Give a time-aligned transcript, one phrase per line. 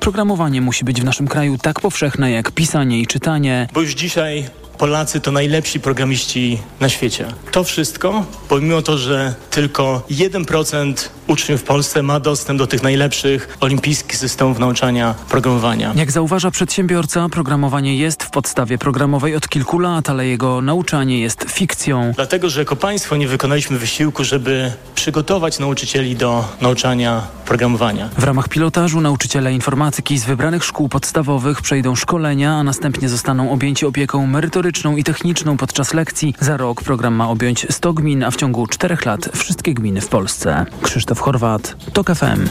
[0.00, 3.68] Programowanie musi być w naszym kraju tak powszechne jak pisanie i czytanie.
[3.72, 4.44] Bo już dzisiaj
[4.78, 7.26] Polacy to najlepsi programiści na świecie.
[7.52, 13.56] To wszystko, pomimo to, że tylko 1% uczniów w Polsce ma dostęp do tych najlepszych
[13.60, 15.92] olimpijskich systemów nauczania programowania.
[15.96, 21.44] Jak zauważa przedsiębiorca, programowanie jest w podstawie programowej od kilku lat, ale jego nauczanie jest
[21.48, 22.12] fikcją.
[22.16, 28.08] Dlatego, że jako państwo nie wykonaliśmy wysiłku, żeby przygotować nauczycieli do nauczania programowania.
[28.18, 33.86] W ramach pilotażu nauczyciele informatyki z wybranych szkół podstawowych przejdą szkolenia, a następnie zostaną objęci
[33.86, 36.34] opieką merytoryczną i techniczną podczas lekcji.
[36.40, 40.08] Za rok program ma objąć 100 gmin, a w ciągu czterech lat wszystkie gminy w
[40.08, 40.66] Polsce.
[40.82, 42.48] Krzysztof Chorwat, TOK FM.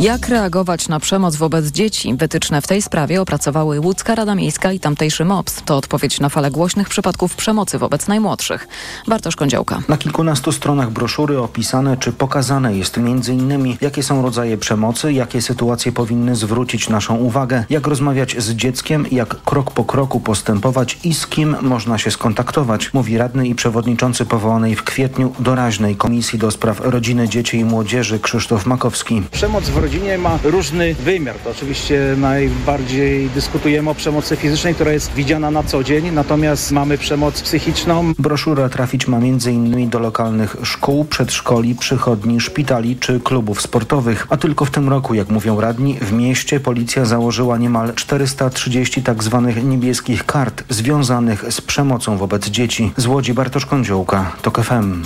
[0.00, 2.14] Jak reagować na przemoc wobec dzieci?
[2.14, 5.62] Wytyczne w tej sprawie opracowały Łódzka Rada Miejska i tamtejszy MOPS.
[5.64, 8.68] To odpowiedź na falę głośnych przypadków przemocy wobec najmłodszych.
[9.08, 9.82] Bartosz Kądziołka.
[9.88, 13.76] Na kilkunastu stronach broszury opisane czy pokazane jest m.in.
[13.80, 19.42] jakie są rodzaje przemocy, jakie sytuacje powinny zwrócić naszą uwagę, jak rozmawiać z dzieckiem, jak
[19.42, 24.76] krok po kroku postępować i z kim można się skontaktować, mówi radny i przewodniczący powołanej
[24.76, 29.22] w kwietniu doraźnej Komisji do Spraw Rodziny, Dzieci i Młodzieży Krzysztof Makowski.
[29.30, 31.36] Przemoc w rodzinie ma różny wymiar.
[31.44, 36.98] To oczywiście najbardziej dyskutujemy o przemocy fizycznej, która jest widziana na co dzień, natomiast mamy
[36.98, 38.12] przemoc psychiczną.
[38.18, 39.90] Broszura trafić ma m.in.
[39.90, 44.26] do lokalnych szkół, przedszkoli, przychodni, szpitali czy klubów sportowych.
[44.30, 49.52] A tylko w tym roku, jak mówią radni, w mieście policja założyła niemal 430 tzw.
[49.54, 52.92] Tak niebieskich kart związanych z przemocą wobec dzieci.
[52.96, 55.02] Z Łodzi Bartosz Kądziołka, TOK FM.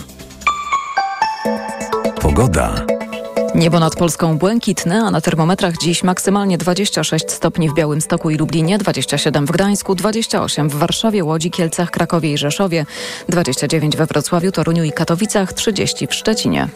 [2.21, 3.02] Pogoda.
[3.55, 8.79] Niebo nad Polską błękitne, a na termometrach dziś maksymalnie 26 stopni w Białymstoku i Lublinie,
[8.79, 12.87] 27 w Gdańsku, 28 w Warszawie, Łodzi, Kielcach, Krakowie i Rzeszowie,
[13.29, 16.69] 29 we Wrocławiu, Toruniu i Katowicach, 30 w Szczecinie.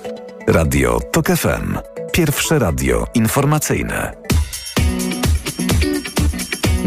[0.46, 1.78] Radio TOK FM.
[2.12, 4.12] Pierwsze radio informacyjne.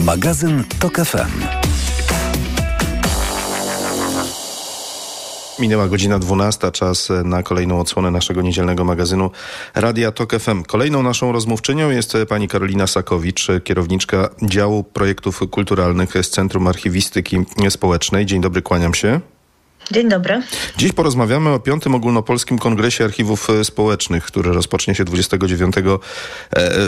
[0.06, 1.59] Magazyn TOK FM.
[5.60, 9.32] Minęła godzina 12, czas na kolejną odsłonę naszego niedzielnego magazynu
[9.76, 10.64] Radia Tok FM.
[10.64, 17.38] Kolejną naszą rozmówczynią jest pani Karolina Sakowicz, kierowniczka działu projektów kulturalnych z Centrum Archiwistyki
[17.70, 18.26] Społecznej.
[18.26, 19.20] Dzień dobry, kłaniam się.
[19.92, 20.42] Dzień dobry.
[20.78, 25.90] Dziś porozmawiamy o piątym ogólnopolskim kongresie archiwów społecznych, który rozpocznie się 29 e,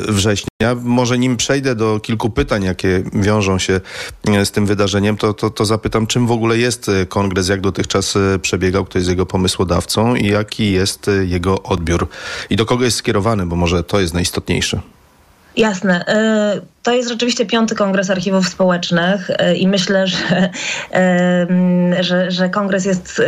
[0.08, 0.48] września.
[0.82, 3.82] Może nim przejdę do kilku pytań, jakie wiążą się
[4.28, 8.16] e, z tym wydarzeniem, to, to, to zapytam, czym w ogóle jest kongres, jak dotychczas
[8.16, 12.08] e, przebiegał, kto jest jego pomysłodawcą i jaki jest jego odbiór
[12.50, 14.82] i do kogo jest skierowany, bo może to jest najistotniejsze.
[15.56, 16.06] Jasne.
[16.84, 20.50] To jest rzeczywiście piąty kongres archiwów społecznych e, i myślę, że,
[22.00, 23.22] że, że kongres jest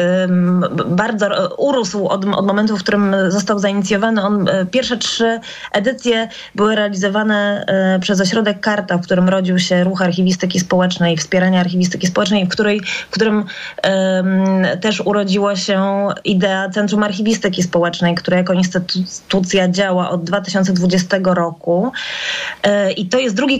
[0.85, 4.23] bardzo urósł od, od momentu, w którym został zainicjowany.
[4.23, 5.39] On, e, pierwsze trzy
[5.71, 11.59] edycje były realizowane e, przez ośrodek Karta, w którym rodził się ruch archiwistyki społecznej, wspierania
[11.59, 13.45] archiwistyki społecznej, w, której, w którym
[14.81, 21.91] też urodziła się idea Centrum Archiwistyki Społecznej, które jako instytucja działa od 2020 roku.
[22.97, 23.59] I to jest drugi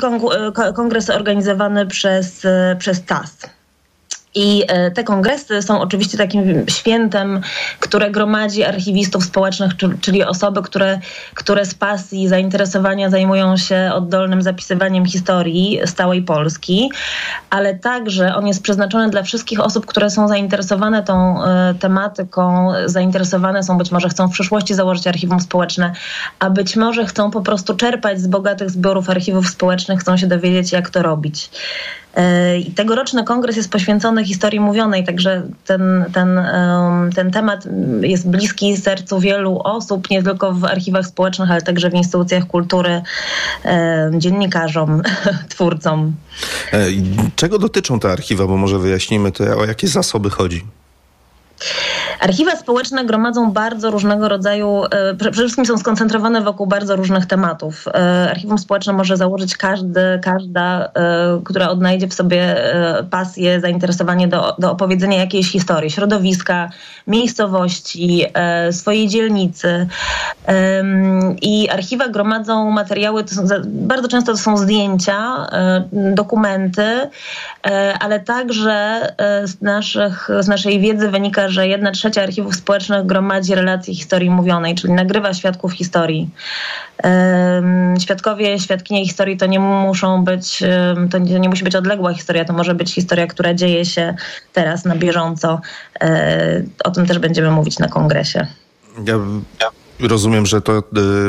[0.57, 3.37] e, kongres organizowany przez, e, przez TAS.
[4.35, 7.41] I e, te kongresy są oczywiście takim świętem,
[7.79, 9.71] które gromadzi archiwistów społecznych,
[10.01, 10.99] czyli osoby, które,
[11.33, 16.91] które z pasji, zainteresowania zajmują się oddolnym zapisywaniem historii stałej Polski,
[17.49, 23.63] ale także on jest przeznaczony dla wszystkich osób, które są zainteresowane tą e, tematyką, zainteresowane
[23.63, 25.93] są, być może chcą w przyszłości założyć archiwum społeczne,
[26.39, 30.71] a być może chcą po prostu czerpać z bogatych zbiorów archiwów społecznych, chcą się dowiedzieć,
[30.71, 31.49] jak to robić.
[32.59, 36.39] I tegoroczny kongres jest poświęcony historii mówionej, także ten, ten,
[37.15, 37.67] ten temat
[38.01, 43.01] jest bliski sercu wielu osób, nie tylko w archiwach społecznych, ale także w instytucjach kultury,
[44.17, 45.01] dziennikarzom,
[45.49, 46.15] twórcom.
[46.73, 46.87] E,
[47.35, 50.65] czego dotyczą te archiwa, bo może wyjaśnijmy to, o jakie zasoby chodzi?
[52.19, 57.87] Archiwa społeczne gromadzą bardzo różnego rodzaju, e, przede wszystkim są skoncentrowane wokół bardzo różnych tematów.
[57.87, 62.55] E, archiwum społeczne może założyć każdy, każda, e, która odnajdzie w sobie
[63.09, 66.69] pasję, zainteresowanie do, do opowiedzenia jakiejś historii, środowiska,
[67.07, 68.25] miejscowości,
[68.71, 69.87] swojej dzielnicy.
[71.41, 75.47] I archiwa gromadzą materiały, są, bardzo często to są zdjęcia,
[75.91, 77.09] dokumenty,
[77.99, 79.01] ale także
[79.43, 84.75] z, naszych, z naszej wiedzy wynika, że jedna trzecia archiwów społecznych gromadzi relacje historii mówionej,
[84.75, 86.29] czyli nagrywa świadków historii.
[87.99, 90.63] Świadkowie, świadkinie historii to nie muszą być,
[91.11, 94.15] to nie musi być odległa historia, to może być historia, która dzieje się
[94.53, 95.61] teraz na bieżąco.
[96.01, 98.47] E, o tym też będziemy mówić na kongresie.
[99.61, 100.81] Ja Rozumiem, że to y,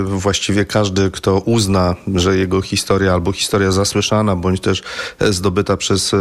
[0.02, 4.82] właściwie każdy, kto uzna, że jego historia albo historia zasłyszana, bądź też
[5.20, 6.16] zdobyta przez y,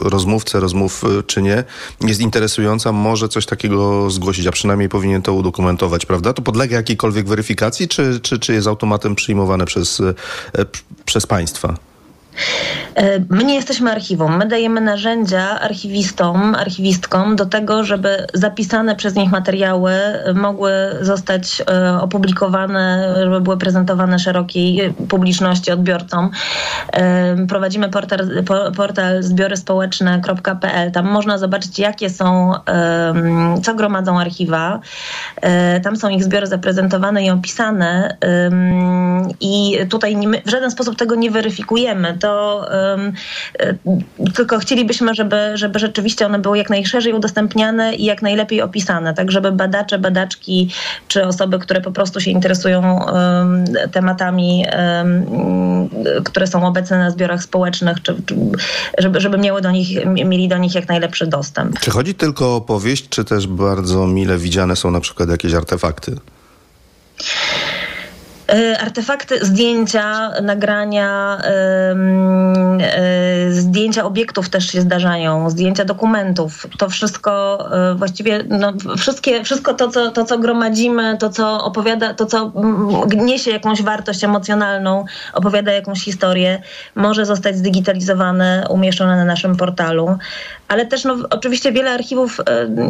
[0.00, 1.64] rozmówcę, rozmówczynię
[2.00, 6.32] jest interesująca, może coś takiego zgłosić, a przynajmniej powinien to udokumentować, prawda?
[6.32, 10.02] To podlega jakiejkolwiek weryfikacji, czy, czy, czy jest automatem przyjmowane przez,
[11.04, 11.91] przez państwa?
[12.94, 14.36] E, my nie jesteśmy archiwum.
[14.36, 19.92] My dajemy narzędzia archiwistom, archiwistkom do tego, żeby zapisane przez nich materiały
[20.34, 26.30] mogły zostać e, opublikowane, żeby były prezentowane szerokiej publiczności, odbiorcom.
[26.92, 28.18] E, prowadzimy portal,
[28.76, 30.92] portal zbioryspołeczne.pl.
[30.92, 32.52] Tam można zobaczyć, jakie są,
[33.62, 34.80] co gromadzą archiwa.
[35.82, 38.16] Tam są ich zbiory zaprezentowane i opisane.
[39.40, 43.12] I tutaj w żaden sposób tego nie weryfikujemy to um,
[44.34, 49.32] tylko chcielibyśmy, żeby, żeby rzeczywiście one były jak najszerzej udostępniane i jak najlepiej opisane, tak
[49.32, 50.68] żeby badacze, badaczki
[51.08, 53.06] czy osoby, które po prostu się interesują
[53.92, 54.66] tematami,
[56.24, 58.16] które są obecne na zbiorach społecznych, czy,
[58.98, 61.80] żeby, żeby miały do nich, mieli do nich jak najlepszy dostęp.
[61.80, 66.16] Czy chodzi tylko o opowieść, czy też bardzo mile widziane są na przykład jakieś artefakty?
[68.52, 71.94] E, artefakty, zdjęcia, nagrania, e,
[73.50, 76.66] zdjęcia obiektów też się zdarzają, zdjęcia dokumentów.
[76.78, 77.58] To wszystko
[77.90, 82.52] e, właściwie, no, wszystkie, wszystko to co, to, co gromadzimy, to, co opowiada, to, co
[83.16, 86.62] niesie jakąś wartość emocjonalną, opowiada jakąś historię,
[86.94, 90.18] może zostać zdigitalizowane, umieszczone na naszym portalu
[90.72, 92.40] ale też no, oczywiście wiele archiwów,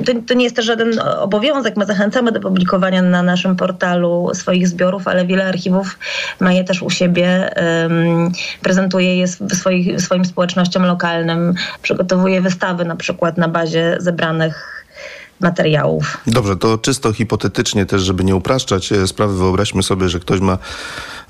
[0.06, 4.68] to, to, nie jest też żaden obowiązek, my zachęcamy do publikowania na naszym portalu swoich
[4.68, 5.98] zbiorów, ale wiele archiwów.
[6.40, 7.50] Ma je też u siebie,
[8.62, 14.81] prezentuje je swoich, swoim społecznościom lokalnym, przygotowuje wystawy na przykład na bazie zebranych
[15.42, 16.18] materiałów.
[16.26, 20.58] Dobrze, to czysto hipotetycznie też, żeby nie upraszczać e, sprawy, wyobraźmy sobie, że ktoś ma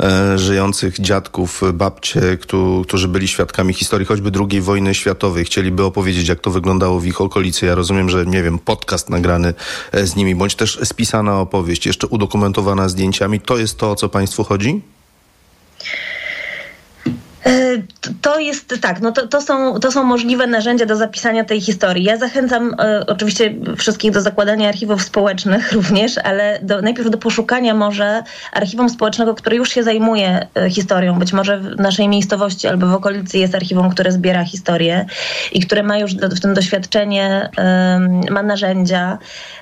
[0.01, 6.29] e, żyjących dziadków, babcie, którzy, którzy byli świadkami historii choćby II wojny światowej, chcieliby opowiedzieć,
[6.29, 7.67] jak to wyglądało w ich okolicy.
[7.67, 9.55] Ja rozumiem, że nie wiem, podcast nagrany
[9.93, 14.09] e, z nimi, bądź też spisana opowieść, jeszcze udokumentowana zdjęciami, to jest to, o co
[14.09, 14.83] Państwu chodzi?
[18.07, 21.61] E, to jest tak, no to, to, są, to są możliwe narzędzia do zapisania tej
[21.61, 22.05] historii.
[22.05, 27.75] Ja zachęcam e, oczywiście wszystkich do zakładania archiwów społecznych również, ale do, najpierw do poszukania
[27.75, 28.23] może
[28.53, 31.19] archiwum społecznego, które już się zajmuje e, historią.
[31.19, 35.07] Być może w naszej miejscowości albo w okolicy jest archiwum, które zbiera historię
[35.53, 37.51] i które ma już do, w tym doświadczenie,
[38.31, 39.19] ma narzędzia,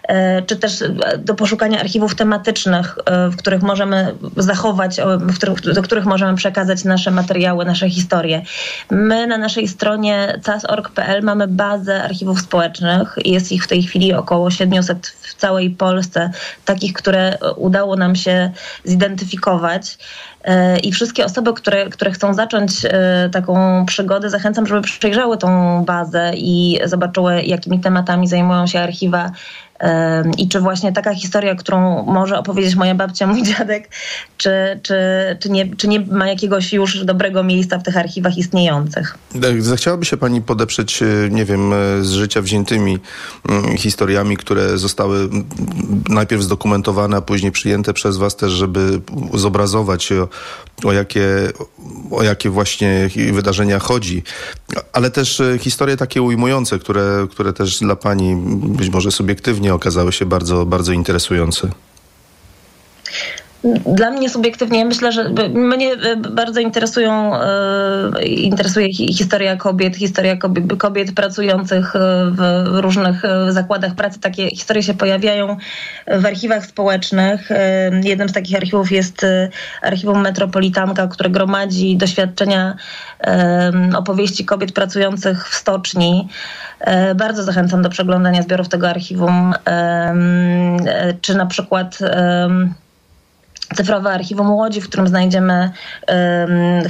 [0.08, 0.84] e, czy też
[1.18, 6.84] do poszukania archiwów tematycznych, e, w których możemy zachować, w których, do których możemy przekazać
[6.84, 8.29] nasze materiały, nasze historie.
[8.90, 13.16] My na naszej stronie cas.org.pl mamy bazę archiwów społecznych.
[13.24, 16.30] Jest ich w tej chwili około 700 w całej Polsce,
[16.64, 18.50] takich, które udało nam się
[18.84, 19.98] zidentyfikować.
[20.44, 25.84] E, I wszystkie osoby, które, które chcą zacząć e, taką przygodę, zachęcam, żeby przejrzały tą
[25.84, 29.32] bazę i zobaczyły, jakimi tematami zajmują się archiwa
[30.38, 33.88] i czy właśnie taka historia, którą może opowiedzieć moja babcia, mój dziadek,
[34.36, 34.94] czy, czy,
[35.40, 39.18] czy, nie, czy nie ma jakiegoś już dobrego miejsca w tych archiwach istniejących.
[39.42, 42.98] Tak, zachciałaby się pani podeprzeć, e, nie wiem, e, z życia wziętymi
[43.48, 45.28] mm, historiami, które zostały
[46.08, 49.00] najpierw zdokumentowane, a później przyjęte przez was też, żeby
[49.34, 50.12] zobrazować
[50.84, 51.26] o, jakie,
[52.10, 54.22] o jakie właśnie wydarzenia chodzi,
[54.92, 58.36] ale też e, historie takie ujmujące, które, które też dla pani
[58.76, 61.70] być może subiektywnie okazały się bardzo, bardzo interesujące.
[63.64, 65.24] Dla mnie subiektywnie myślę, że
[65.54, 71.98] mnie e, bardzo interesują, e, interesuje historia kobiet, historia kobiet, kobiet pracujących e,
[72.30, 74.20] w różnych zakładach pracy.
[74.20, 75.56] Takie historie się pojawiają
[76.06, 77.48] w archiwach społecznych.
[78.02, 79.26] Jednym z takich archiwów jest
[79.82, 82.76] archiwum Metropolitanka, które gromadzi doświadczenia
[83.96, 86.28] opowieści kobiet pracujących w stoczni.
[87.14, 89.54] Bardzo zachęcam do przeglądania zbiorów tego archiwum,
[91.20, 91.98] czy na przykład
[93.76, 95.70] cyfrowe archiwum Łodzi, w którym znajdziemy,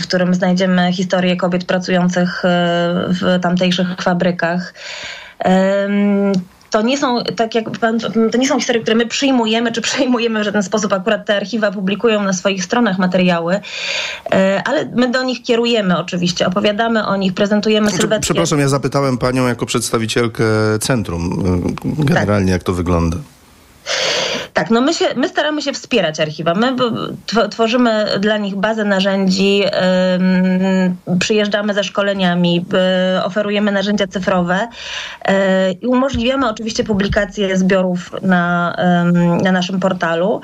[0.01, 2.49] w którym znajdziemy historię kobiet pracujących e,
[3.09, 4.75] w tamtejszych fabrykach
[6.71, 7.99] to nie są, tak jak pan,
[8.33, 10.93] to nie są historie, które my przyjmujemy, czy przejmujemy w żaden sposób.
[10.93, 13.61] Akurat te archiwa publikują na swoich stronach materiały,
[14.33, 18.23] e, ale my do nich kierujemy oczywiście, opowiadamy o nich, prezentujemy sylwetki.
[18.23, 20.45] Przepraszam, ja zapytałem panią jako przedstawicielkę
[20.81, 21.43] centrum,
[21.85, 22.53] e, generalnie tak.
[22.53, 23.17] jak to wygląda.
[24.53, 26.55] Tak, no my, się, my staramy się wspierać archiwa.
[26.55, 26.77] My
[27.51, 29.63] tworzymy dla nich bazę narzędzi,
[31.19, 32.65] przyjeżdżamy ze szkoleniami,
[33.25, 34.69] oferujemy narzędzia cyfrowe
[35.81, 38.77] i umożliwiamy oczywiście publikację zbiorów na,
[39.43, 40.41] na naszym portalu.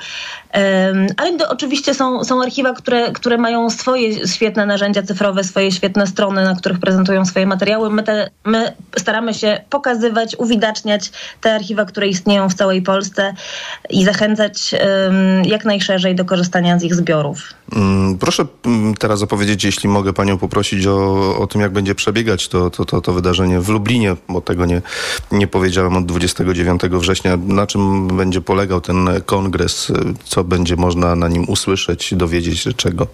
[1.17, 6.43] Ale oczywiście są, są archiwa, które, które mają swoje świetne narzędzia cyfrowe, swoje świetne strony,
[6.43, 7.89] na których prezentują swoje materiały.
[7.89, 13.26] My, te, my staramy się pokazywać, uwidaczniać te archiwa, które istnieją w całej Polsce
[13.89, 14.75] i zachęcać
[15.45, 17.53] jak najszerzej do korzystania z ich zbiorów.
[17.75, 22.47] Mm, proszę mm, teraz opowiedzieć, jeśli mogę Panią poprosić o, o tym, jak będzie przebiegać
[22.47, 24.81] to, to, to, to wydarzenie w Lublinie, bo tego nie,
[25.31, 27.37] nie powiedziałem od 29 września.
[27.37, 29.91] Na czym będzie polegał ten kongres?
[30.23, 33.07] Co będzie można na nim usłyszeć, dowiedzieć się czego?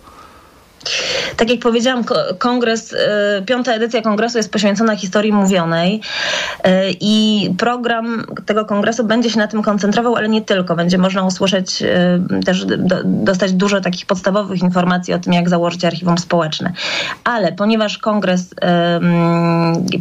[1.37, 2.03] Tak jak powiedziałam,
[2.37, 2.97] kongres, y,
[3.45, 6.69] piąta edycja kongresu jest poświęcona historii mówionej y,
[7.01, 10.75] i program tego kongresu będzie się na tym koncentrował, ale nie tylko.
[10.75, 12.65] Będzie można usłyszeć, y, też
[13.03, 16.73] dostać dużo takich podstawowych informacji o tym, jak założyć archiwum społeczne.
[17.23, 18.55] Ale ponieważ kongres,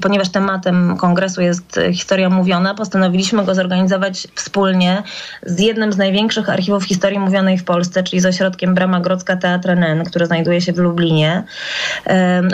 [0.03, 5.03] ponieważ tematem kongresu jest historia mówiona, postanowiliśmy go zorganizować wspólnie
[5.43, 9.71] z jednym z największych archiwów historii mówionej w Polsce, czyli z ośrodkiem Brama Grodzka Teatr
[9.71, 11.43] NN, który znajduje się w Lublinie.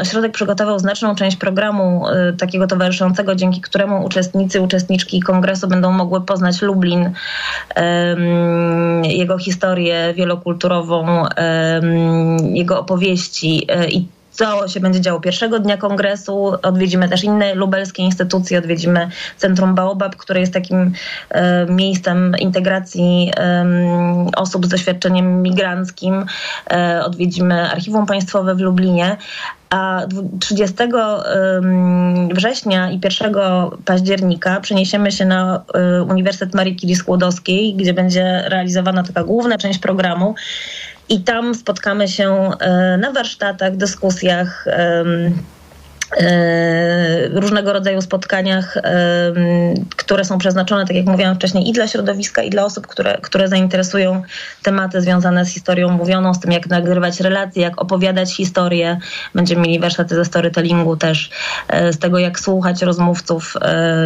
[0.01, 6.21] Ośrodek przygotował znaczną część programu e, takiego towarzyszącego, dzięki któremu uczestnicy, uczestniczki kongresu będą mogły
[6.21, 7.11] poznać Lublin,
[9.03, 11.25] jego historię wielokulturową,
[12.55, 14.09] jego opowieści e, i
[14.39, 16.53] co się będzie działo pierwszego dnia kongresu.
[16.63, 20.93] Odwiedzimy też inne lubelskie instytucje, odwiedzimy Centrum Baobab, które jest takim
[21.31, 23.67] e, miejscem integracji e,
[24.37, 26.27] osób z doświadczeniem migranckim.
[26.71, 29.17] E, odwiedzimy Archiwum Państwowe w Lublinie.
[29.71, 30.03] A
[30.41, 30.77] 30
[32.33, 33.35] września i 1
[33.85, 39.79] października przeniesiemy się na e, Uniwersytet Marii Curie Skłodowskiej, gdzie będzie realizowana taka główna część
[39.79, 40.35] programu.
[41.09, 44.65] I tam spotkamy się e, na warsztatach, dyskusjach
[47.33, 48.83] różnego rodzaju spotkaniach, e,
[49.97, 53.49] które są przeznaczone, tak jak mówiłam wcześniej, i dla środowiska, i dla osób, które, które
[53.49, 54.23] zainteresują
[54.63, 58.99] tematy związane z historią mówioną, z tym, jak nagrywać relacje, jak opowiadać historię.
[59.35, 61.31] Będziemy mieli warsztaty ze storytellingu też,
[61.69, 63.55] e, z tego, jak słuchać rozmówców,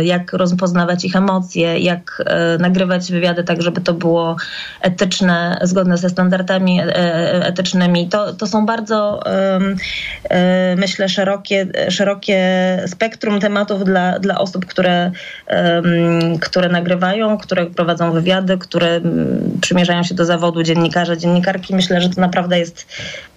[0.03, 2.23] jak rozpoznawać ich emocje, jak
[2.59, 4.37] nagrywać wywiady tak, żeby to było
[4.81, 6.81] etyczne, zgodne ze standardami
[7.43, 8.09] etycznymi.
[8.09, 9.21] To, to są bardzo,
[10.77, 12.43] myślę, szerokie szerokie
[12.87, 15.11] spektrum tematów dla, dla osób, które,
[16.41, 19.01] które nagrywają, które prowadzą wywiady, które
[19.61, 21.75] przymierzają się do zawodu dziennikarza, dziennikarki.
[21.75, 22.87] Myślę, że to naprawdę jest,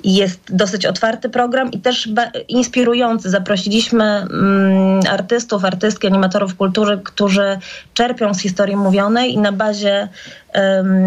[0.03, 2.09] jest dosyć otwarty program i też
[2.47, 3.29] inspirujący.
[3.29, 7.59] Zaprosiliśmy um, artystów, artystki, animatorów kultury, którzy
[7.93, 10.07] czerpią z historii mówionej i na bazie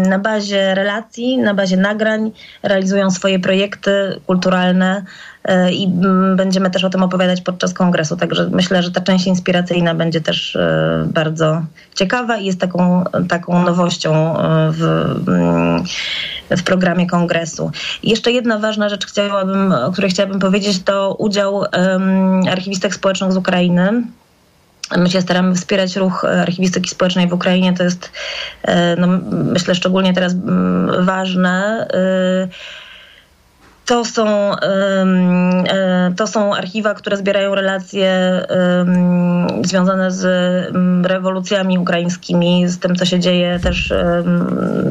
[0.09, 2.31] na bazie relacji, na bazie nagrań
[2.63, 5.03] realizują swoje projekty kulturalne
[5.71, 5.87] i
[6.35, 8.17] będziemy też o tym opowiadać podczas kongresu.
[8.17, 11.61] Także myślę, że ta część inspiracyjna będzie też e, bardzo
[11.95, 14.85] ciekawa i jest taką, taką nowością e, w,
[16.57, 17.71] w programie kongresu.
[18.03, 21.63] I jeszcze jedna ważna rzecz, chciałabym, o której chciałabym powiedzieć, to udział
[22.47, 24.03] archiwistek społecznych z Ukrainy
[24.97, 27.73] My się staramy wspierać ruch archiwistyki społecznej w Ukrainie.
[27.73, 28.11] To jest,
[28.63, 31.87] e, no, myślę, szczególnie teraz mm, ważne.
[33.89, 38.09] E, to są, e, to są archiwa, które zbierają relacje
[39.65, 40.25] związane z
[41.05, 43.93] rewolucjami ukraińskimi, z tym, co się dzieje też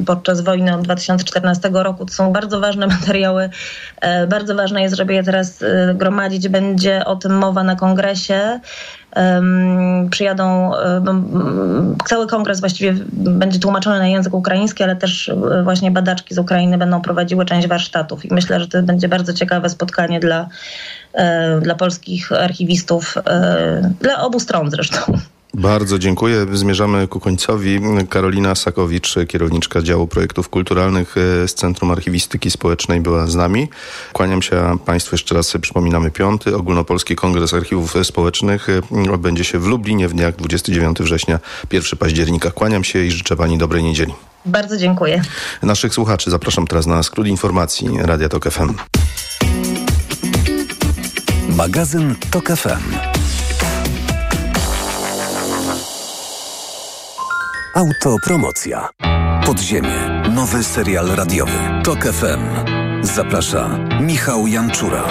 [0.06, 2.06] podczas wojny od 2014 roku.
[2.06, 3.50] To są bardzo ważne materiały.
[4.28, 5.64] Bardzo ważne jest, żeby je teraz
[5.94, 6.48] gromadzić.
[6.48, 8.60] Będzie o tym mowa na kongresie
[10.10, 10.72] przyjadą,
[12.08, 16.78] cały kongres właściwie będzie tłumaczony na język ukraiński, ale też e, właśnie badaczki z Ukrainy
[16.78, 20.48] będą prowadziły część warsztatów i myślę, że to będzie bardzo ciekawe spotkanie dla,
[21.12, 24.98] e, dla polskich archiwistów, e, dla obu stron zresztą.
[25.54, 26.46] Bardzo dziękuję.
[26.52, 27.80] Zmierzamy ku końcowi.
[28.10, 31.14] Karolina Sakowicz, kierowniczka działu projektów kulturalnych
[31.46, 33.68] z Centrum Archiwistyki Społecznej była z nami.
[34.12, 35.52] Kłaniam się Państwu jeszcze raz.
[35.60, 38.66] Przypominamy piąty Ogólnopolski Kongres Archiwów Społecznych.
[39.12, 41.38] Odbędzie się w Lublinie w dniach 29 września,
[41.72, 42.50] 1 października.
[42.50, 44.14] Kłaniam się i życzę Pani dobrej niedzieli.
[44.46, 45.22] Bardzo dziękuję.
[45.62, 48.74] Naszych słuchaczy zapraszam teraz na skrót informacji Radia Tok FM.
[51.48, 53.17] Magazyn Tok FM.
[57.78, 58.88] Autopromocja.
[59.46, 60.22] Podziemie.
[60.34, 61.52] Nowy serial radiowy.
[61.84, 62.40] Tok FM.
[63.02, 65.04] Zaprasza Michał Janczura.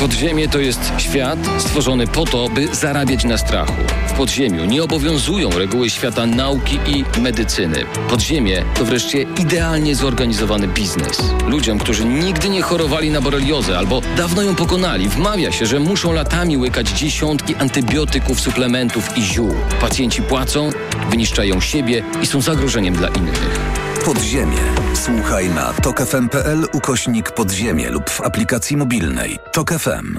[0.00, 3.72] Podziemie to jest świat stworzony po to, by zarabiać na strachu.
[4.08, 7.84] W podziemiu nie obowiązują reguły świata nauki i medycyny.
[8.10, 11.22] Podziemie to wreszcie idealnie zorganizowany biznes.
[11.46, 16.12] Ludziom, którzy nigdy nie chorowali na boreliozę albo dawno ją pokonali, wmawia się, że muszą
[16.12, 19.54] latami łykać dziesiątki antybiotyków, suplementów i ziół.
[19.80, 20.70] Pacjenci płacą,
[21.10, 23.60] wyniszczają siebie i są zagrożeniem dla innych.
[24.04, 24.58] Podziemie.
[24.94, 29.38] Słuchaj na tokefm.pl ukośnik podziemie lub w aplikacji mobilnej.
[29.52, 30.18] Tok FM.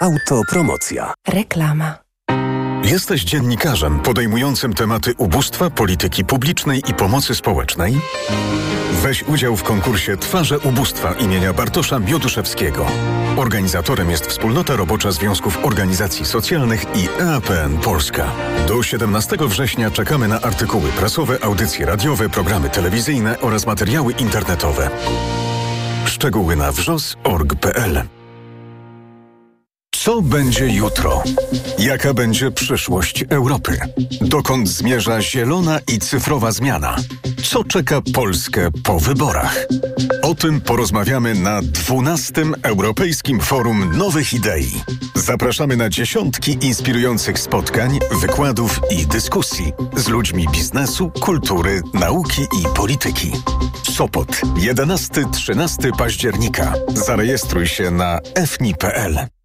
[0.00, 1.12] Autopromocja.
[1.28, 1.94] Reklama.
[2.84, 8.00] Jesteś dziennikarzem podejmującym tematy ubóstwa, polityki publicznej i pomocy społecznej?
[9.02, 12.86] Weź udział w konkursie Twarze Ubóstwa imienia Bartosza Mioduszewskiego.
[13.36, 18.32] Organizatorem jest Wspólnota Robocza Związków Organizacji Socjalnych i EAPN Polska.
[18.66, 24.90] Do 17 września czekamy na artykuły prasowe, audycje radiowe, programy telewizyjne oraz materiały internetowe.
[26.06, 28.17] Szczegóły na wrzos.org.pl
[29.98, 31.22] co będzie jutro?
[31.78, 33.78] Jaka będzie przyszłość Europy?
[34.20, 36.96] Dokąd zmierza zielona i cyfrowa zmiana?
[37.44, 39.66] Co czeka Polskę po wyborach?
[40.22, 42.42] O tym porozmawiamy na 12.
[42.62, 44.82] Europejskim Forum Nowych Idei.
[45.14, 53.32] Zapraszamy na dziesiątki inspirujących spotkań, wykładów i dyskusji z ludźmi biznesu, kultury, nauki i polityki.
[53.90, 56.74] Sopot 11-13 października.
[56.94, 59.37] Zarejestruj się na fni.pl.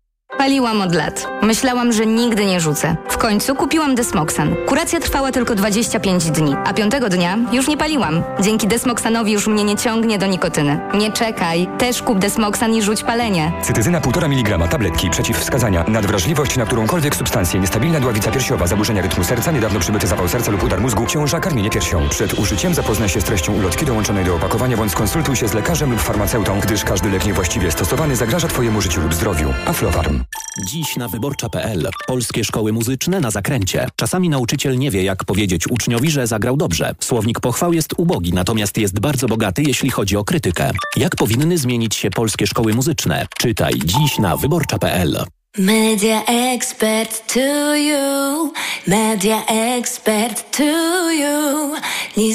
[0.44, 1.28] Paliłam od lat.
[1.42, 2.96] Myślałam, że nigdy nie rzucę.
[3.10, 4.56] W końcu kupiłam Desmoxan.
[4.68, 8.24] Kuracja trwała tylko 25 dni, a piątego dnia już nie paliłam.
[8.40, 10.80] Dzięki Desmoxanowi już mnie nie ciągnie do nikotyny.
[10.94, 13.52] Nie czekaj, też kup Desmoxan i rzuć palenie.
[13.62, 15.86] Cytyzyna 1,5 mg tabletki przeciwwskazania.
[15.88, 17.60] Nadwrażliwość na którąkolwiek substancję.
[17.60, 21.70] Niestabilna dławica piersiowa, zaburzenia rytmu serca, niedawno przybyty zawał serca lub udar mózgu, ciąża, karmienie
[21.70, 22.10] piersią.
[22.10, 25.92] Przed użyciem zapoznaj się z treścią ulotki dołączonej do opakowania bądź skonsultuj się z lekarzem
[25.92, 29.54] lub farmaceutą, gdyż każdy lek niewłaściwie stosowany zagraża Twojemu życiu lub zdrowiu.
[29.66, 30.24] Aflofarm.
[30.66, 31.90] Dziś na wyborcza.pl.
[32.08, 33.88] Polskie szkoły muzyczne na zakręcie.
[33.96, 36.96] Czasami nauczyciel nie wie, jak powiedzieć uczniowi, że zagrał dobrze.
[37.00, 40.72] Słownik pochwał jest ubogi, natomiast jest bardzo bogaty, jeśli chodzi o krytykę.
[40.98, 43.28] Jak powinny zmienić się polskie szkoły muzyczne?
[43.38, 45.26] Czytaj dziś na wyborcza.pl.
[45.58, 48.54] Media expert to you.
[48.88, 51.72] Media expert to you.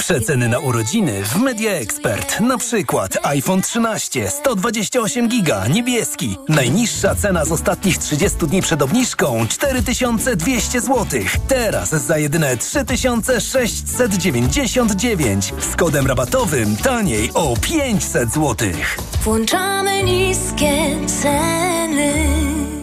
[0.01, 2.41] Przeceny na urodziny w Media Expert.
[2.41, 6.37] Na przykład iPhone 13 128 giga niebieski.
[6.49, 11.07] Najniższa cena z ostatnich 30 dni przed obniżką 4200 zł.
[11.49, 18.69] Teraz za jedyne 3699 z kodem rabatowym taniej o 500 zł.
[19.25, 22.78] Włączamy niskie ceny.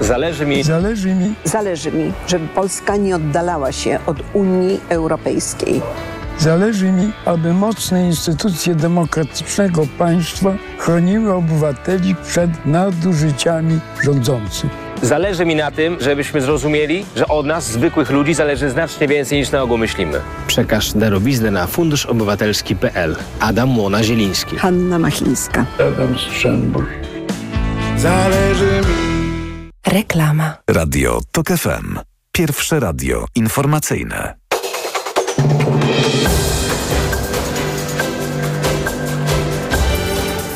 [0.00, 0.62] Zależy mi.
[0.62, 1.34] Zależy mi.
[1.44, 5.80] Zależy mi, żeby Polska nie oddalała się od Unii Europejskiej.
[6.38, 14.70] Zależy mi, aby mocne instytucje demokratycznego państwa chroniły obywateli przed nadużyciami rządzących.
[15.02, 19.50] Zależy mi na tym, żebyśmy zrozumieli, że od nas, zwykłych ludzi, zależy znacznie więcej niż
[19.50, 20.20] na ogół myślimy.
[20.46, 23.16] Przekaż darowiznę na funduszobywatelski.pl.
[23.40, 24.56] Adam Młona-Zieliński.
[24.56, 25.66] Hanna Machińska.
[25.78, 26.86] Adam Strzembusz.
[27.96, 28.97] Zależy mi.
[29.88, 30.56] Reklama.
[30.70, 31.98] Radio TOK FM.
[32.32, 34.34] Pierwsze radio informacyjne.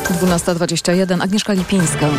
[0.09, 1.21] Dwunasta dwadzieścia jeden.
[1.21, 2.09] Agnieszka Lipińska.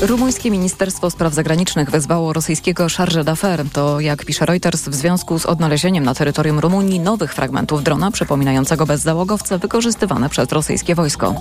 [0.00, 3.64] Rumuńskie Ministerstwo Spraw Zagranicznych wezwało rosyjskiego charge d'affaires.
[3.72, 8.86] To, jak pisze Reuters, w związku z odnalezieniem na terytorium Rumunii nowych fragmentów drona przypominającego
[8.86, 11.34] bezzałogowce wykorzystywane przez rosyjskie wojsko.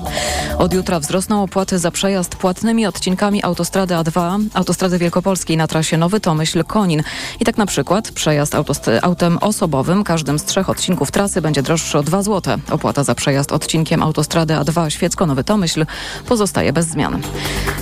[0.58, 6.20] Od jutra wzrosną opłaty za przejazd płatnymi odcinkami autostrady A2, autostrady wielkopolskiej na trasie Nowy
[6.20, 7.04] Tomyśl-Konin.
[7.40, 8.54] I tak na przykład przejazd
[9.02, 12.58] autem osobowym każdym z trzech odcinków trasy będzie droższy o 2 zł.
[12.72, 15.86] Opłata za przejazd odcinkiem autostrady A2 Świecko-Nowy Tomyśl
[16.28, 17.22] pozostaje bez zmian.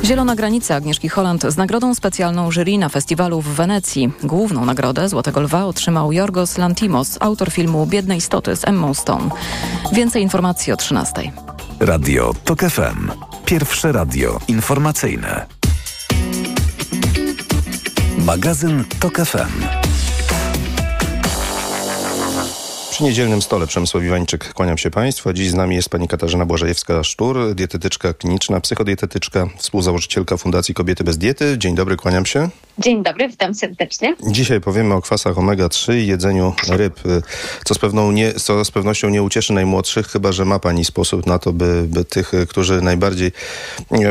[0.03, 4.11] Zielona granica Agnieszki Holland z nagrodą specjalną jury na festiwalu w Wenecji.
[4.23, 9.29] Główną nagrodę Złotego Lwa otrzymał Jorgos Lantimos, autor filmu Biedne istoty z Emmą Stone.
[9.91, 11.31] Więcej informacji o 13.
[11.79, 13.11] Radio TOK FM.
[13.45, 15.45] Pierwsze radio informacyjne.
[18.17, 19.82] Magazyn TOK FM.
[22.93, 25.33] Przy niedzielnym stole Przemysław Iwańczyk, kłaniam się Państwu.
[25.33, 31.55] Dziś z nami jest pani Katarzyna Błażejewska-Sztur, dietetyczka kliniczna, psychodietetyczka, współzałożycielka Fundacji Kobiety bez Diety.
[31.57, 32.49] Dzień dobry, kłaniam się.
[32.77, 34.15] Dzień dobry, witam serdecznie.
[34.27, 36.99] Dzisiaj powiemy o kwasach omega-3 i jedzeniu ryb,
[37.65, 41.25] co z, pewną nie, co z pewnością nie ucieszy najmłodszych, chyba że ma pani sposób
[41.25, 43.31] na to, by, by tych, którzy najbardziej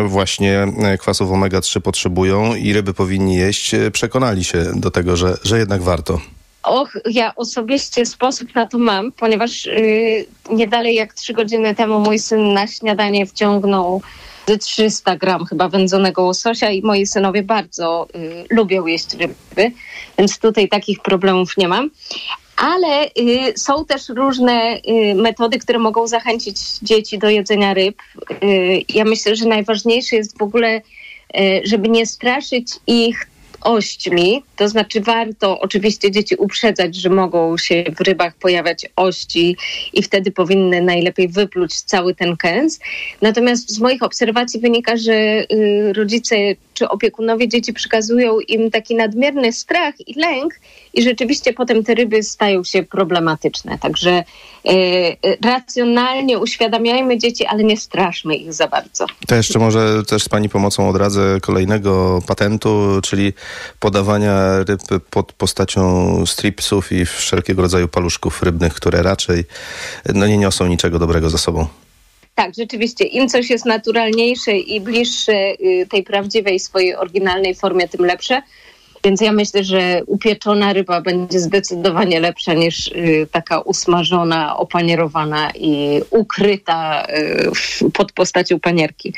[0.07, 0.67] właśnie
[0.99, 6.21] kwasów omega-3 potrzebują i ryby powinni jeść, przekonali się do tego, że, że jednak warto.
[6.63, 12.01] Och, ja osobiście sposób na to mam, ponieważ yy, nie dalej jak trzy godziny temu
[12.01, 14.03] mój syn na śniadanie wciągnął
[14.49, 19.73] ze 300 gram chyba wędzonego łososia i moi synowie bardzo y, lubią jeść ryby,
[20.19, 21.91] więc tutaj takich problemów nie mam.
[22.57, 28.03] Ale y, są też różne y, metody, które mogą zachęcić dzieci do jedzenia ryb.
[28.43, 33.27] Y, ja myślę, że najważniejsze jest w ogóle, y, żeby nie straszyć ich
[33.65, 39.57] ośćmi, to znaczy warto oczywiście dzieci uprzedzać, że mogą się w rybach pojawiać ości
[39.93, 42.79] i wtedy powinny najlepiej wypluć cały ten kęs.
[43.23, 46.37] Natomiast z moich obserwacji wynika, że y, rodzice
[46.75, 50.55] czy opiekunowie dzieci przekazują im taki nadmierny strach i lęk
[50.95, 53.79] i rzeczywiście potem te ryby stają się problematyczne.
[53.79, 54.25] Także
[55.45, 59.07] racjonalnie uświadamiajmy dzieci, ale nie straszmy ich za bardzo.
[59.27, 63.33] To jeszcze może też z Pani pomocą odradzę kolejnego patentu, czyli
[63.81, 69.45] podawania ryb pod postacią stripsów i wszelkiego rodzaju paluszków rybnych, które raczej
[70.15, 71.67] no, nie niosą niczego dobrego za sobą.
[72.35, 78.07] Tak, rzeczywiście, im coś jest naturalniejsze i bliższe y, tej prawdziwej swojej oryginalnej formie, tym
[78.07, 78.43] lepsze.
[79.05, 86.01] Więc ja myślę, że upieczona ryba będzie zdecydowanie lepsza niż y, taka usmażona, opanierowana i
[86.11, 89.15] ukryta y, w- pod postacią panierki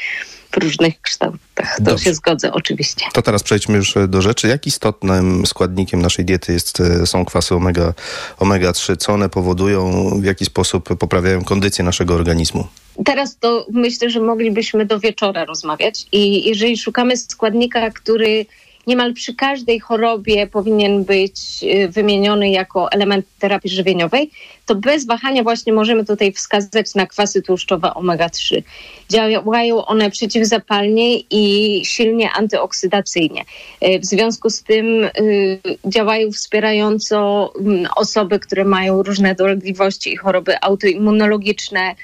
[0.51, 1.77] w różnych kształtach.
[1.77, 2.05] To Dobrze.
[2.05, 3.05] się zgodzę oczywiście.
[3.13, 4.49] To teraz przejdźmy już do rzeczy.
[4.49, 7.95] Jak istotnym składnikiem naszej diety jest, są kwasy omega,
[8.39, 8.97] omega-3?
[8.97, 10.11] Co one powodują?
[10.21, 12.67] W jaki sposób poprawiają kondycję naszego organizmu?
[13.05, 18.47] Teraz to myślę, że moglibyśmy do wieczora rozmawiać i jeżeli szukamy składnika, który
[18.87, 24.31] niemal przy każdej chorobie powinien być y, wymieniony jako element terapii żywieniowej,
[24.67, 28.63] to bez wahania właśnie możemy tutaj wskazać na kwasy tłuszczowe omega-3.
[29.09, 33.45] Działają one przeciwzapalnie i silnie antyoksydacyjnie.
[33.85, 40.17] Y, W związku z tym y, działają wspierająco mm, osoby, które mają różne dolegliwości i
[40.17, 41.95] choroby autoimmunologiczne,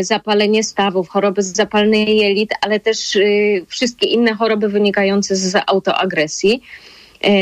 [0.00, 3.20] zapalenie stawów, choroby zapalne jelit, ale też e,
[3.66, 6.62] wszystkie inne choroby wynikające z autoagresji.
[7.24, 7.32] E,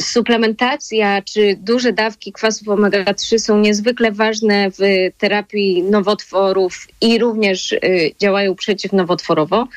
[0.00, 4.80] Suplementacja czy duże dawki kwasów omega-3 są niezwykle ważne w
[5.18, 7.78] terapii nowotworów i również e,
[8.20, 9.68] działają przeciwnowotworowo.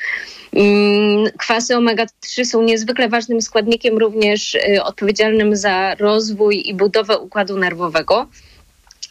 [0.52, 7.58] Mm, Kwasy omega-3 są niezwykle ważnym składnikiem również e, odpowiedzialnym za rozwój i budowę układu
[7.58, 8.26] nerwowego.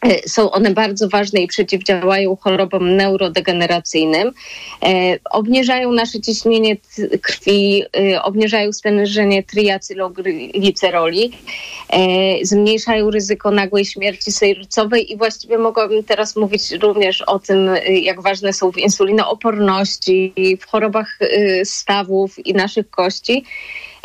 [0.06, 4.32] E, Są one bardzo ważne i przeciwdziałają chorobom neurodegeneracyjnym.
[4.84, 6.78] E, obniżają nasze ciśnienie
[7.22, 11.32] krwi, e, obniżają stężenie triacylogliceroli,
[12.42, 17.70] zmniejszają ryzyko nagłej śmierci sercowej i właściwie mogłabym teraz mówić również o tym,
[18.02, 21.20] jak ważne są w insulinooporności, w chorobach
[21.64, 23.46] stawów i naszych kości.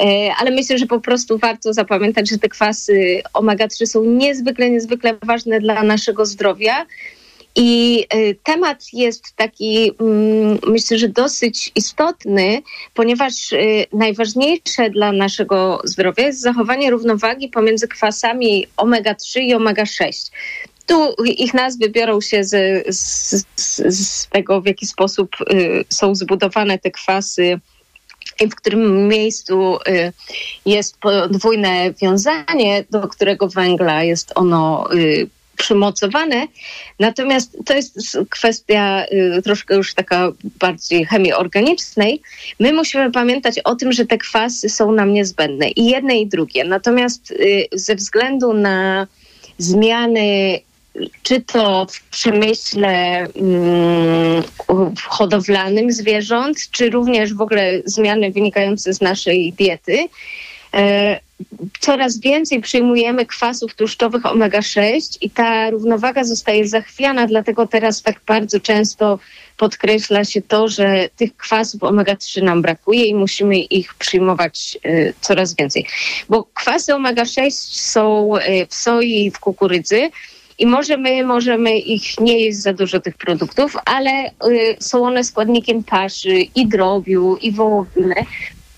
[0.00, 5.14] E, ale myślę, że po prostu warto zapamiętać, że te kwasy omega-3 są niezwykle, niezwykle
[5.22, 6.86] ważne dla naszego zdrowia.
[7.56, 12.62] I e, temat jest taki, mm, myślę, że dosyć istotny,
[12.94, 13.56] ponieważ e,
[13.92, 20.30] najważniejsze dla naszego zdrowia jest zachowanie równowagi pomiędzy kwasami omega-3 i omega-6.
[20.86, 22.50] Tu ich nazwy biorą się z,
[22.96, 23.44] z,
[23.88, 27.60] z, tego, w jaki sposób y, są zbudowane te kwasy
[28.48, 30.12] w którym miejscu y,
[30.66, 36.46] jest podwójne wiązanie, do którego węgla jest ono y, przymocowane.
[36.98, 39.04] Natomiast to jest kwestia
[39.38, 42.22] y, troszkę już taka bardziej chemii organicznej.
[42.60, 46.64] My musimy pamiętać o tym, że te kwasy są nam niezbędne i jedne i drugie.
[46.64, 47.34] Natomiast
[47.72, 49.06] ze względu na
[49.58, 50.60] zmiany
[51.22, 54.42] czy to w przemyśle mm,
[55.08, 60.08] hodowlanym zwierząt, czy również w ogóle zmiany wynikające z naszej diety.
[60.74, 61.20] E,
[61.80, 68.60] coraz więcej przyjmujemy kwasów tłuszczowych omega-6 i ta równowaga zostaje zachwiana, dlatego teraz tak bardzo
[68.60, 69.18] często
[69.56, 75.56] podkreśla się to, że tych kwasów omega-3 nam brakuje i musimy ich przyjmować e, coraz
[75.56, 75.86] więcej.
[76.28, 77.50] Bo kwasy omega-6
[77.90, 80.10] są e, w soi i w kukurydzy,
[80.60, 85.24] i może my możemy ich nie jeść za dużo tych produktów, ale y, są one
[85.24, 88.14] składnikiem paszy i drobiu i wołowiny,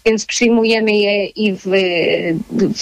[0.07, 1.67] więc przyjmujemy je i w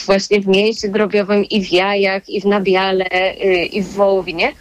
[0.06, 3.06] właśnie w mięsie drobiowym, i w jajach, i w nabiale,
[3.44, 4.52] y, i w wołowinie.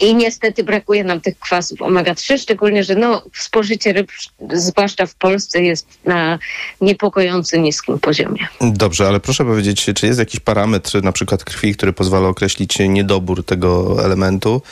[0.00, 4.10] I niestety brakuje nam tych kwasów omega-3, szczególnie, że no, spożycie ryb,
[4.52, 6.38] zwłaszcza w Polsce, jest na
[6.80, 8.48] niepokojąco niskim poziomie.
[8.60, 13.44] Dobrze, ale proszę powiedzieć, czy jest jakiś parametr, na przykład krwi, który pozwala określić niedobór
[13.44, 14.62] tego elementu,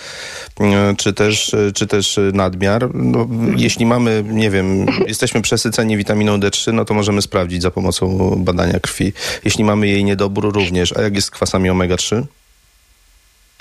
[0.61, 2.95] e, czy też, czy też nadmiar?
[2.95, 8.35] No, jeśli mamy, nie wiem, jesteśmy przesyceni witaminą D3, no to możemy sprawdzić za pomocą
[8.37, 9.13] badania krwi.
[9.45, 12.23] Jeśli mamy jej niedobór również, a jak jest z kwasami omega-3?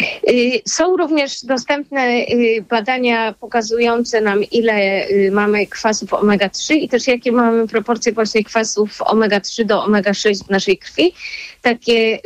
[0.01, 7.07] Y, Są również dostępne y, badania pokazujące nam, ile y, mamy kwasów omega-3 i też
[7.07, 11.13] jakie mamy proporcje właśnie kwasów omega-3 do omega-6 w naszej krwi.
[11.61, 12.19] Takie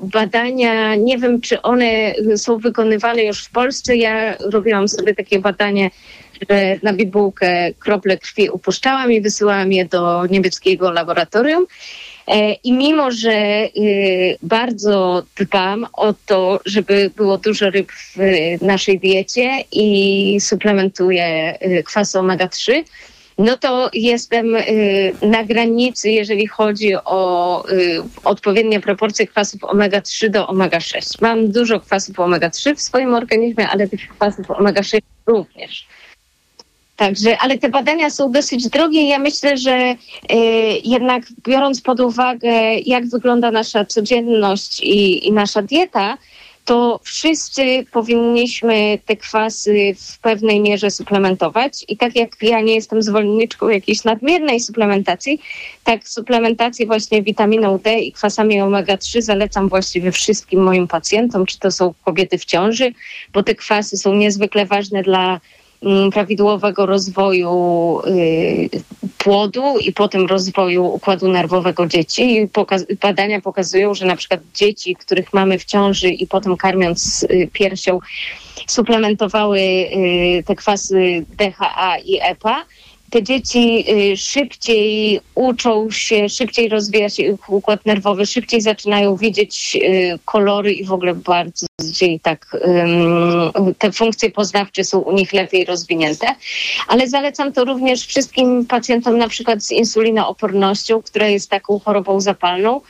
[0.00, 3.96] badania, nie wiem czy one są wykonywane już w Polsce.
[3.96, 5.90] Ja robiłam sobie takie badanie,
[6.50, 11.66] że na bibułkę krople krwi upuszczałam i wysyłałam je do niemieckiego laboratorium.
[12.26, 18.58] E, I mimo, że y, bardzo dbam o to, żeby było dużo ryb w y,
[18.62, 22.84] naszej diecie i suplementuję y, kwasy omega-3,
[23.38, 24.56] no to jestem
[25.22, 27.64] na granicy, jeżeli chodzi o
[28.24, 31.22] odpowiednie proporcje kwasów omega-3 do omega-6.
[31.22, 35.86] Mam dużo kwasów omega-3 w swoim organizmie, ale tych kwasów omega-6 również.
[36.96, 39.94] Także, ale te badania są dosyć drogie ja myślę, że
[40.32, 40.36] y,
[40.84, 42.50] jednak biorąc pod uwagę,
[42.86, 46.18] jak wygląda nasza codzienność i, i nasza dieta,
[46.66, 51.84] to wszyscy powinniśmy te kwasy w pewnej mierze suplementować.
[51.88, 55.40] I tak jak ja nie jestem zwolenniczką jakiejś nadmiernej suplementacji,
[55.84, 61.70] tak suplementację właśnie witaminą D i kwasami omega-3 zalecam właściwie wszystkim moim pacjentom, czy to
[61.70, 62.92] są kobiety w ciąży,
[63.32, 65.40] bo te kwasy są niezwykle ważne dla
[66.12, 68.68] prawidłowego rozwoju y,
[69.18, 72.48] płodu i potem rozwoju układu nerwowego dzieci.
[73.00, 77.98] Badania pokazują, że na przykład dzieci, których mamy w ciąży i potem karmiąc y, piersią,
[78.66, 82.64] suplementowały y, te kwasy DHA i EPA,
[83.10, 89.76] te dzieci y, szybciej uczą się, szybciej rozwija się ich układ nerwowy, szybciej zaczynają widzieć
[89.82, 91.66] y, kolory i w ogóle bardzo
[92.22, 92.56] tak
[93.78, 96.26] te funkcje poznawcze są u nich lepiej rozwinięte.
[96.88, 102.80] Ale zalecam to również wszystkim pacjentom na przykład z insulinoopornością, która jest taką chorobą zapalną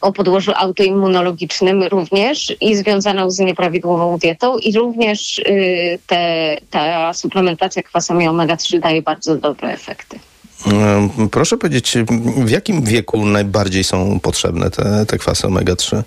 [0.00, 7.82] o podłożu autoimmunologicznym również i związaną z nieprawidłową dietą i również y, te, ta suplementacja
[7.82, 10.18] kwasami omega-3 daje bardzo dobre efekty.
[11.30, 11.94] Proszę powiedzieć,
[12.36, 16.02] w jakim wieku najbardziej są potrzebne te, te kwasy omega-3?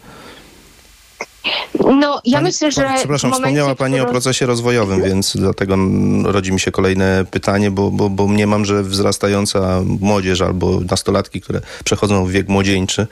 [1.95, 2.89] No, ja myślę, że.
[2.89, 5.75] w Przepraszam, momencie, wspomniała Pani o procesie rozwojowym, więc dlatego
[6.23, 11.61] rodzi mi się kolejne pytanie, bo, bo, bo mniemam, że wzrastająca młodzież albo nastolatki, które
[11.83, 13.07] przechodzą w wiek młodzieńczy,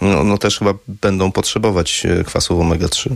[0.00, 3.10] no, no też chyba będą potrzebować e, kwasów omega-3.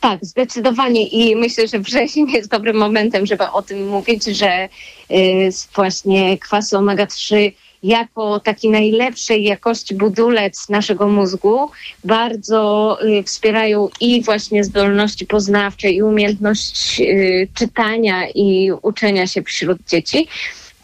[0.00, 4.68] Tak, zdecydowanie i myślę, że wrzesień jest dobrym momentem, żeby o tym mówić, że
[5.10, 11.70] y, właśnie kwasy omega-3 jako taki najlepszej jakości budulec naszego mózgu
[12.04, 19.78] bardzo y, wspierają i właśnie zdolności poznawcze i umiejętność y, czytania i uczenia się wśród
[19.88, 20.28] dzieci.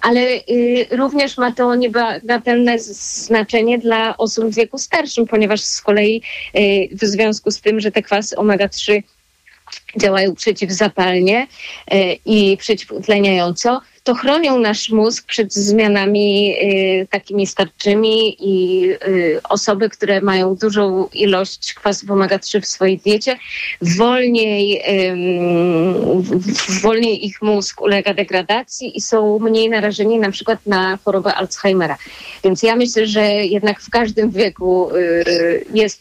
[0.05, 6.23] Ale y, również ma to niebagatelne znaczenie dla osób w wieku starszym, ponieważ z kolei
[6.57, 9.03] y, w związku z tym, że te kwasy omega-3
[10.01, 11.47] działają przeciwzapalnie
[11.93, 19.89] y, i przeciwutleniająco, to chronią nasz mózg przed zmianami y, takimi starczymi i y, osoby,
[19.91, 23.39] które mają dużą ilość kwasów omega-3 w swojej diecie,
[23.83, 24.83] wolniej,
[26.21, 31.97] w- wolniej ich mózg ulega degradacji i są mniej narażeni na przykład na chorobę Alzheimera.
[32.45, 36.01] Więc ja myślę, że jednak w każdym wieku y, jest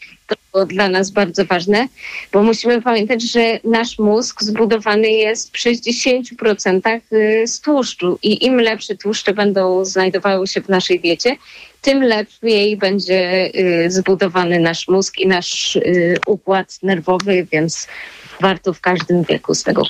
[0.66, 1.88] dla nas bardzo ważne,
[2.32, 8.18] bo musimy pamiętać, że nasz mózg zbudowany jest przy 60% y, z tłuszczu.
[8.22, 11.36] I im lepsze tłuszcze będą znajdowały się w naszej diecie,
[11.84, 17.88] tym lepiej będzie y, zbudowany nasz mózg i nasz y, układ nerwowy, więc
[18.40, 19.82] warto w każdym wieku z tego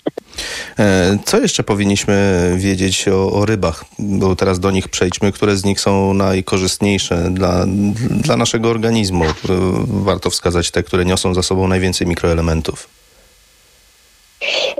[0.78, 3.84] E, Co jeszcze powinniśmy wiedzieć o, o rybach?
[3.98, 5.32] Bo teraz do nich przejdźmy.
[5.32, 7.64] Które z nich są najkorzystniejsze dla,
[8.10, 9.24] dla naszego organizmu?
[9.24, 9.32] E,
[9.86, 12.88] Warto wskazać te, które niosą za sobą najwięcej mikroelementów.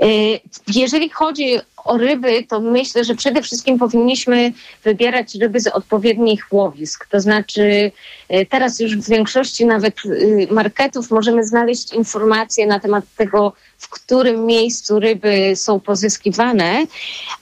[0.03, 6.47] Y, Jeżeli chodzi o ryby, to myślę, że przede wszystkim powinniśmy wybierać ryby z odpowiednich
[6.51, 7.07] łowisk.
[7.07, 7.91] To znaczy,
[8.33, 13.89] y, teraz już w większości nawet y, marketów możemy znaleźć informacje na temat tego, w
[13.89, 16.85] którym miejscu ryby są pozyskiwane.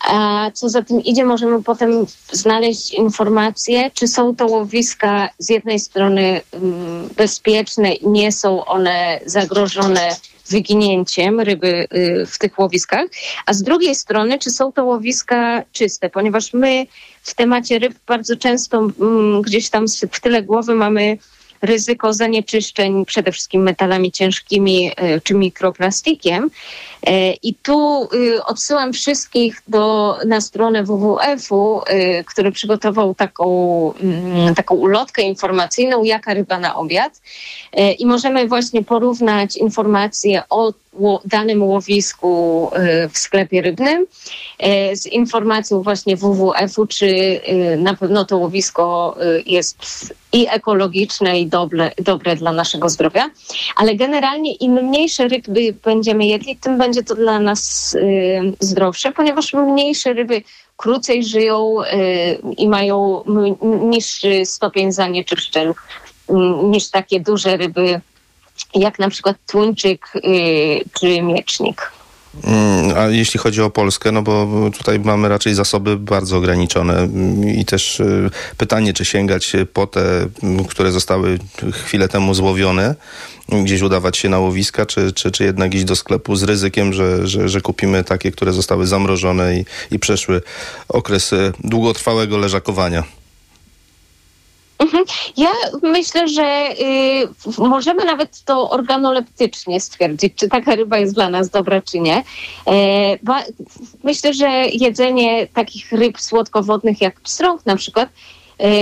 [0.10, 5.80] A co za tym idzie, możemy potem znaleźć informacje, czy są to łowiska z jednej
[5.80, 10.16] strony mm, bezpieczne i nie są one zagrożone
[10.50, 13.06] wyginięciem ryby y, w tych łowiskach,
[13.46, 16.86] a z drugiej strony, czy są to łowiska czyste, ponieważ my
[17.24, 21.18] w temacie ryb bardzo często mm, gdzieś tam w tyle głowy mamy
[21.62, 26.50] ryzyko zanieczyszczeń przede wszystkim metalami ciężkimi e, czy mikroplastikiem.
[27.08, 34.56] E, I tu y, odsyłam wszystkich do, na stronę WWF-u, y, który przygotował taką, mm,
[34.56, 37.22] taką ulotkę informacyjną, jaka ryba na obiad.
[37.74, 40.74] E, I możemy właśnie porównać informacje o
[41.26, 42.70] danym łowisku
[43.14, 44.06] w sklepie rybnym
[44.94, 47.40] z informacją właśnie WWF-u, czy
[47.78, 49.78] na pewno to łowisko jest
[50.34, 53.30] i ekologiczne i dobre, dobre dla naszego zdrowia.
[53.76, 59.54] Ale generalnie im mniejsze ryby będziemy jedli, tym będzie to dla nas y, zdrowsze, ponieważ
[59.54, 60.44] mniejsze ryby
[60.78, 61.86] krócej żyją y,
[62.58, 63.24] i mają
[63.82, 65.74] niższy stopień zanieczyszczeń
[66.64, 68.02] niż takie duże ryby,
[68.76, 70.22] jak na przykład tuńczyk y,
[71.00, 71.92] czy miecznik.
[72.44, 77.50] Mm, a jeśli chodzi o Polskę, no bo tutaj mamy raczej zasoby bardzo ograniczone mm,
[77.50, 81.40] i też y, pytanie, czy sięgać po te, mm, które zostały
[81.72, 82.96] chwilę temu złowione,
[83.50, 87.28] gdzieś udawać się na łowiska, czy, czy, czy jednak iść do sklepu z ryzykiem, że,
[87.28, 90.42] że, że kupimy takie, które zostały zamrożone i, i przeszły
[90.90, 93.04] okres y, długotrwałego leżakowania.
[94.84, 95.04] Mhm.
[95.38, 95.50] Ja
[95.82, 101.82] myślę, że y, możemy nawet to organoleptycznie stwierdzić, czy taka ryba jest dla nas dobra,
[101.82, 102.24] czy nie.
[102.68, 103.44] E, ba,
[104.04, 108.10] myślę, że jedzenie takich ryb słodkowodnych jak pstrąg na przykład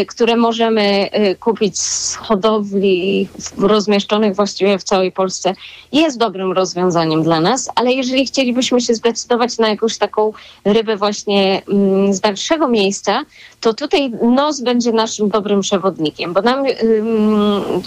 [0.08, 5.56] które możemy y, kupić z hodowli rozmieszczonych właściwie w całej Polsce,
[5.92, 10.34] jest dobrym rozwiązaniem dla nas, ale jeżeli chcielibyśmy się zdecydować na jakąś taką
[10.66, 13.22] rybę właśnie mm, z dalszego miejsca,
[13.60, 16.64] to tutaj nos będzie naszym dobrym przewodnikiem, bo nam,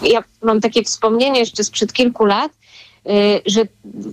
[0.02, 2.63] ja mam takie wspomnienie jeszcze sprzed kilku lat, Y,
[3.46, 3.62] że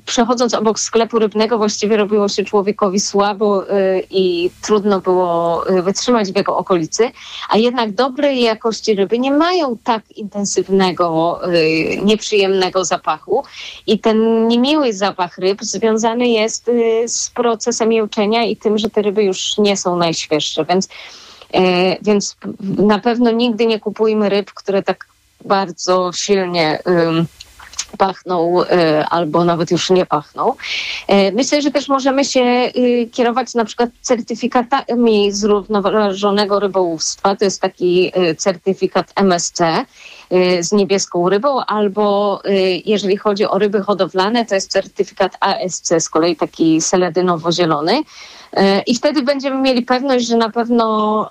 [0.06, 6.32] przechodząc obok sklepu rybnego właściwie robiło się człowiekowi słabo y, i trudno było y, wytrzymać
[6.32, 7.12] w jego okolicy,
[7.50, 11.40] a jednak dobrej jakości ryby nie mają tak intensywnego,
[12.04, 13.44] nieprzyjemnego zapachu.
[13.88, 16.72] I ten niemiły zapach ryb związany jest
[17.08, 20.88] z procesem jełczenia i tym, że te ryby już nie są najświeższe, więc
[22.02, 22.36] więc
[22.78, 25.06] na pewno nigdy nie kupujmy ryb, które tak
[25.46, 26.80] bardzo silnie
[27.98, 30.54] pachną e, albo nawet już nie pachną.
[31.08, 37.36] E, myślę, że też możemy się y, kierować na przykład certyfikatami zrównoważonego rybołówstwa.
[37.36, 39.62] To jest taki certyfikat MSC
[40.60, 42.42] z niebieską rybą, albo
[42.86, 48.02] jeżeli chodzi o ryby hodowlane, to jest certyfikat ASC, z kolei taki seledynowo-zielony.
[48.54, 51.30] E, I wtedy będziemy mieli pewność, że na pewno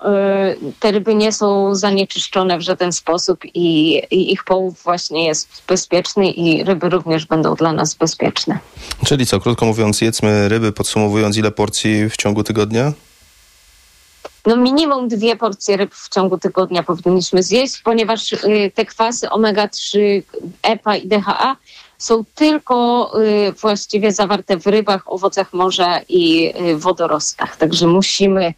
[0.79, 6.31] te ryby nie są zanieczyszczone w żaden sposób i, i ich połów właśnie jest bezpieczny
[6.31, 8.59] i ryby również będą dla nas bezpieczne.
[9.05, 12.93] Czyli co, krótko mówiąc, jedzmy ryby, podsumowując, ile porcji w ciągu tygodnia?
[14.45, 20.21] No minimum dwie porcje ryb w ciągu tygodnia powinniśmy zjeść, ponieważ y, te kwasy omega-3,
[20.63, 21.55] EPA i DHA
[21.97, 27.57] są tylko y, właściwie zawarte w rybach, owocach morza i y, wodorostach.
[27.57, 28.53] Także musimy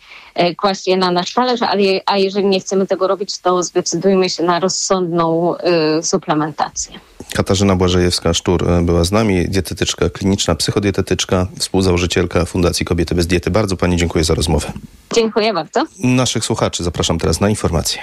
[0.58, 4.43] kłaść je na nasz talerz, ale, a jeżeli nie chcemy tego robić, to zdecydujmy się
[4.43, 5.56] na rozsądną
[6.02, 7.00] suplementację.
[7.34, 13.52] Katarzyna Błażejewska-Sztur była z nami, dietetyczka kliniczna, psychodietetyczka, współzałożycielka Fundacji Kobiety bez Diety.
[13.52, 14.72] Bardzo Pani dziękuję za rozmowę.
[15.15, 15.86] Dziękuję bardzo.
[16.00, 18.02] Naszych słuchaczy zapraszam teraz na informacje.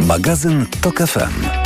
[0.00, 1.65] Magazyn TOK FM.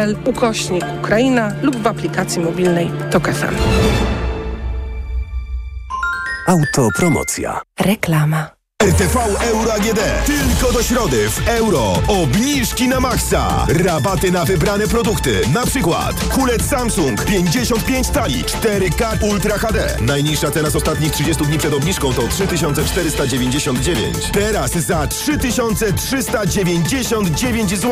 [0.25, 3.55] ukośnik Ukraina lub w aplikacji mobilnej TOK FM.
[6.47, 7.61] Autopromocja.
[7.79, 8.60] Reklama.
[8.81, 9.99] RTV Euro AGD.
[10.25, 11.93] Tylko do środy w euro.
[12.07, 13.65] Obniżki na maksa.
[13.69, 15.41] Rabaty na wybrane produkty.
[15.53, 19.97] Na przykład kulec Samsung 55 tali 4K Ultra HD.
[20.01, 24.17] Najniższa cena z ostatnich 30 dni przed obniżką to 3499.
[24.33, 27.91] Teraz za 3399 zł.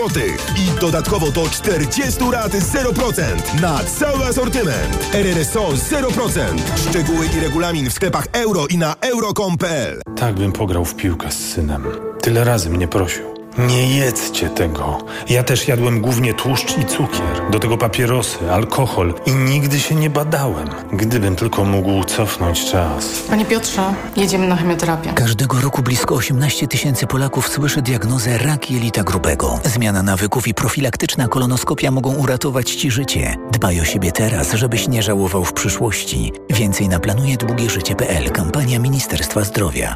[0.55, 5.09] I dodatkowo do 40 rat 0% na cały asortyment.
[5.13, 6.41] RRSO 0%.
[6.89, 10.01] Szczegóły i regulamin w sklepach euro i na euro.com.pl.
[10.15, 11.83] Tak bym pograł w piłkę z synem.
[12.21, 13.28] Tyle razy mnie prosił.
[13.57, 14.97] Nie jedzcie tego.
[15.29, 20.09] Ja też jadłem głównie tłuszcz i cukier, do tego papierosy, alkohol i nigdy się nie
[20.09, 20.69] badałem.
[20.93, 23.05] Gdybym tylko mógł cofnąć czas.
[23.29, 25.13] Panie Piotrze, jedziemy na chemioterapię.
[25.13, 29.59] Każdego roku blisko 18 tysięcy Polaków słyszy diagnozę rak jelita grubego.
[29.65, 33.35] Zmiana nawyków i profilaktyczna kolonoskopia mogą uratować Ci życie.
[33.51, 36.33] Dbaj o siebie teraz, żebyś nie żałował w przyszłości.
[36.49, 38.31] Więcej na planujadługieżycie.pl.
[38.31, 39.95] Kampania Ministerstwa Zdrowia.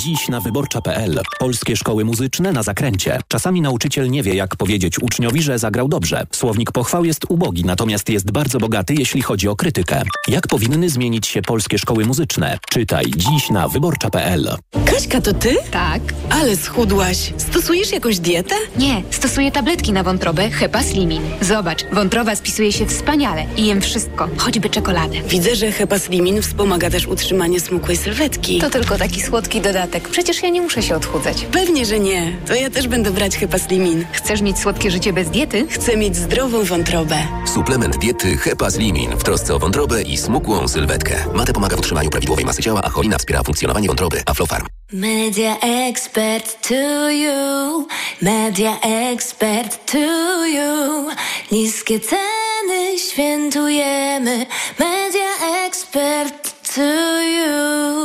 [0.00, 1.20] Dziś na wyborcza.pl.
[1.38, 2.93] Polskie szkoły muzyczne na zakręcie.
[3.28, 6.26] Czasami nauczyciel nie wie, jak powiedzieć uczniowi, że zagrał dobrze.
[6.32, 10.02] Słownik pochwał jest ubogi, natomiast jest bardzo bogaty, jeśli chodzi o krytykę.
[10.28, 12.58] Jak powinny zmienić się polskie szkoły muzyczne?
[12.70, 14.56] Czytaj dziś na wyborcza.pl.
[14.86, 15.56] Kaśka, to ty?
[15.70, 16.02] Tak.
[16.30, 17.32] Ale schudłaś.
[17.36, 18.54] Stosujesz jakąś dietę?
[18.78, 21.22] Nie, stosuję tabletki na wątrobę Hepa Slimin.
[21.40, 25.22] Zobacz, wątroba spisuje się wspaniale i jem wszystko, choćby czekoladę.
[25.28, 28.58] Widzę, że Hepa Slimin wspomaga też utrzymanie smukłej sylwetki.
[28.58, 30.08] To tylko taki słodki dodatek.
[30.08, 31.46] Przecież ja nie muszę się odchudzać.
[31.52, 32.36] Pewnie, że nie.
[32.46, 34.04] To ja też będę brać Hepa Slimin.
[34.12, 35.66] Chcesz mieć słodkie życie bez diety?
[35.70, 37.16] Chcę mieć zdrową wątrobę.
[37.54, 41.14] Suplement diety Hepa Slimin w trosce o wątrobę i smukłą sylwetkę.
[41.34, 44.22] Mate pomaga w utrzymaniu prawidłowej masy ciała, a cholina wspiera funkcjonowanie wątroby.
[44.26, 44.66] Aflofarm.
[44.92, 47.86] Media expert to you,
[48.22, 51.06] media expert to you.
[51.52, 54.46] Niskie ceny świętujemy,
[54.78, 55.30] media
[55.66, 58.03] expert to you.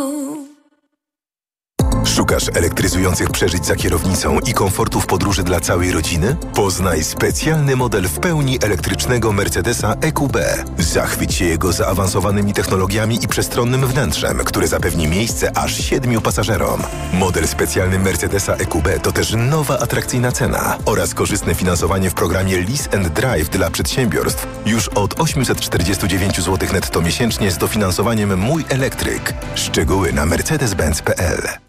[2.30, 6.36] Szukasz elektryzujących przeżyć za kierownicą i komfortu w podróży dla całej rodziny?
[6.55, 10.38] Poznaj specjalny model w pełni elektrycznego Mercedesa EQB.
[10.77, 16.84] Zachwyć się jego zaawansowanymi technologiami i przestronnym wnętrzem, które zapewni miejsce aż siedmiu pasażerom.
[17.13, 22.93] Model specjalny Mercedesa EQB to też nowa atrakcyjna cena oraz korzystne finansowanie w programie Lease
[22.93, 29.34] and Drive dla przedsiębiorstw już od 849 zł netto miesięcznie z dofinansowaniem Mój Elektryk.
[29.55, 31.68] Szczegóły na mercedes-benz.pl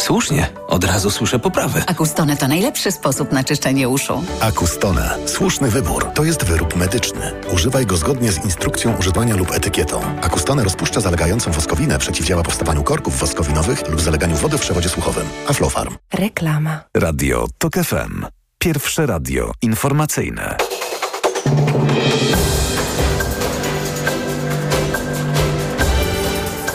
[0.01, 1.83] Słusznie, od razu słyszę poprawę.
[1.87, 4.23] Akustone to najlepszy sposób na czyszczenie uszu.
[4.39, 5.17] Akustone.
[5.25, 6.05] Słuszny wybór.
[6.15, 7.31] To jest wyrób medyczny.
[7.53, 10.01] Używaj go zgodnie z instrukcją używania lub etykietą.
[10.21, 15.27] Akustone rozpuszcza zalegającą woskowinę, przeciwdziała powstawaniu korków woskowinowych lub zaleganiu wody w przewodzie słuchowym.
[15.47, 15.97] Aflofarm.
[16.13, 16.83] Reklama.
[16.97, 18.25] Radio TOK FM.
[18.59, 20.57] Pierwsze radio informacyjne.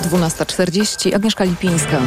[0.02, 1.14] Dwunasta czterdzieści.
[1.14, 2.00] Agnieszka Lipińska.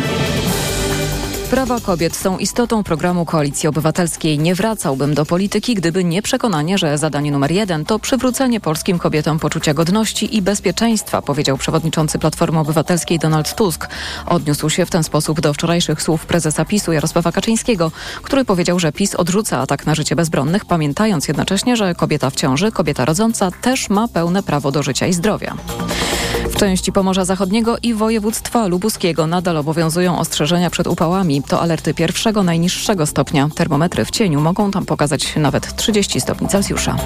[1.50, 4.40] Prawa kobiet są istotą programu Koalicji Obywatelskiej.
[4.40, 9.40] Nie wracałbym do polityki, gdyby nie przekonanie, że zadanie numer jeden to przywrócenie polskim kobietom
[9.40, 13.88] poczucia godności i bezpieczeństwa, powiedział przewodniczący Platformy Obywatelskiej Donald Tusk.
[14.26, 17.92] Odniósł się w ten sposób do wczorajszych słów prezesa PiSu Jarosława Kaczyńskiego,
[18.24, 22.72] który powiedział, że PiS odrzuca atak na życie bezbronnych, pamiętając jednocześnie, że kobieta w ciąży,
[22.72, 25.56] kobieta rodząca też ma pełne prawo do życia i zdrowia.
[26.60, 31.44] Części Pomorza Zachodniego i województwa lubuskiego nadal obowiązują ostrzeżenia przed upałami.
[31.44, 33.50] To alerty pierwszego, najniższego stopnia.
[33.56, 36.98] Termometry w cieniu mogą tam pokazać nawet 30 stopni Celsjusza.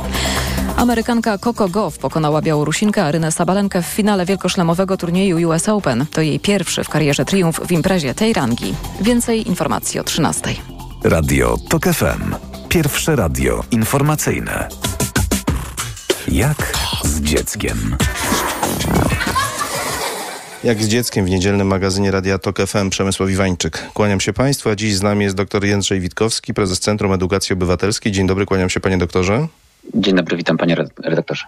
[0.77, 6.05] Amerykanka Coco Gauff pokonała Białorusinkę Arynę Sabalenkę w finale wielkoszlemowego turnieju US Open.
[6.11, 8.73] To jej pierwszy w karierze triumf w imprezie tej rangi.
[9.01, 10.55] Więcej informacji o 13.
[11.03, 12.35] Radio TOK FM.
[12.69, 14.69] Pierwsze radio informacyjne.
[16.27, 17.97] Jak z dzieckiem.
[20.63, 23.89] Jak z dzieckiem w niedzielnym magazynie Radia Tok FM Przemysław Iwańczyk.
[23.93, 28.11] Kłaniam się Państwu, a dziś z nami jest dr Jędrzej Witkowski, prezes Centrum Edukacji Obywatelskiej.
[28.11, 29.47] Dzień dobry, kłaniam się panie doktorze.
[29.93, 31.45] Dzień dobry, witam panie redaktorze.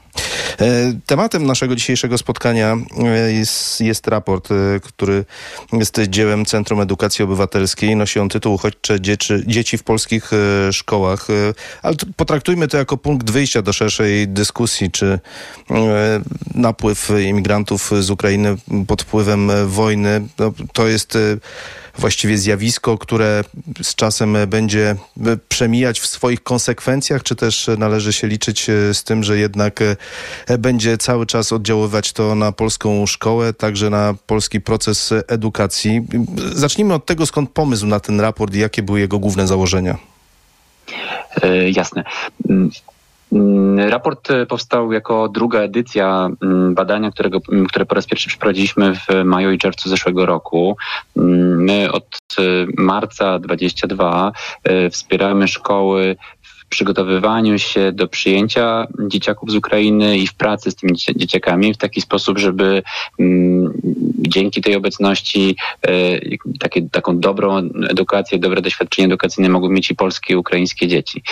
[1.06, 2.78] Tematem naszego dzisiejszego spotkania
[3.28, 4.50] jest, jest raport,
[4.84, 5.26] który
[5.74, 7.96] jest dziełem Centrum Edukacji Obywatelskiej.
[7.96, 10.32] Nosi on tytuł Uchodźcze dzieci, dzieci w polskich
[10.72, 11.28] szkołach.
[11.82, 15.20] Ale potraktujmy to jako punkt wyjścia do szerszej dyskusji, czy
[16.56, 18.56] napływ imigrantów z Ukrainy
[18.88, 21.18] pod wpływem wojny no, to jest
[21.98, 23.44] właściwie zjawisko, które
[23.82, 24.96] z czasem będzie
[25.50, 29.80] przemijać w swoich konsekwencjach, czy też należy się liczyć z tym, że jednak
[30.60, 36.02] będzie cały czas oddziaływać to na polską szkołę, także na polski proces edukacji.
[36.54, 39.98] Zacznijmy od tego, skąd pomysł na ten raport i jakie były jego główne założenia.
[41.42, 42.04] E, jasne.
[43.90, 46.30] Raport powstał jako druga edycja
[46.72, 50.78] badania, którego, które po raz pierwszy przeprowadziliśmy w maju i czerwcu zeszłego roku.
[51.16, 52.20] My od
[52.78, 54.32] marca 22
[54.92, 56.16] wspieramy szkoły
[56.70, 62.02] przygotowywaniu się do przyjęcia dzieciaków z Ukrainy i w pracy z tymi dzieciakami w taki
[62.02, 62.84] sposób, żeby
[63.20, 63.74] mm,
[64.18, 65.56] dzięki tej obecności
[65.88, 66.20] e,
[66.60, 67.58] takie, taką dobrą
[67.90, 71.24] edukację, dobre doświadczenie edukacyjne mogły mieć i polskie, i ukraińskie dzieci.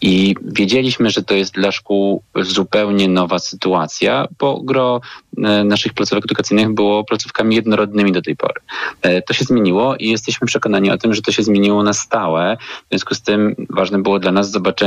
[0.00, 5.00] I wiedzieliśmy, że to jest dla szkół zupełnie nowa sytuacja, bo gro
[5.38, 8.60] e, naszych placówek edukacyjnych było placówkami jednorodnymi do tej pory.
[9.02, 12.56] E, to się zmieniło i jesteśmy przekonani o tym, że to się zmieniło na stałe.
[12.60, 14.81] W związku z tym ważne było dla nas zobaczenie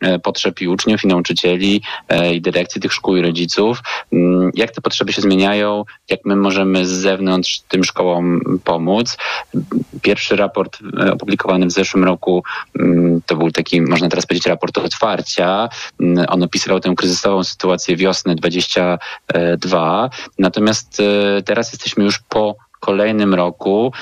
[0.00, 1.82] e, potrzeb i uczniów, i nauczycieli,
[2.32, 3.80] i dyrekcji tych szkół i rodziców,
[4.12, 9.16] mm, jak te potrzeby się zmieniają, jak my możemy z zewnątrz tym szkołom pomóc.
[10.02, 10.78] Pierwszy raport
[11.12, 12.44] opublikowany w zeszłym roku
[12.78, 15.68] mm, to był taki, można teraz powiedzieć, raport otwarcia.
[16.00, 20.10] Mm, on opisywał tę kryzysową sytuację wiosny 22.
[20.38, 23.92] Natomiast e, teraz jesteśmy już po kolejnym roku.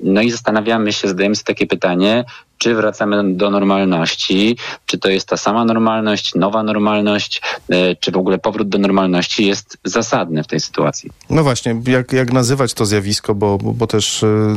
[0.00, 2.24] No i zastanawiamy się, zadajemy sobie takie pytanie,
[2.58, 8.16] czy wracamy do normalności, czy to jest ta sama normalność, nowa normalność, e, czy w
[8.16, 11.10] ogóle powrót do normalności jest zasadny w tej sytuacji.
[11.30, 14.56] No właśnie, jak, jak nazywać to zjawisko, bo, bo też e,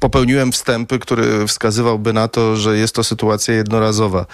[0.00, 4.26] popełniłem wstępy, który wskazywałby na to, że jest to sytuacja jednorazowa.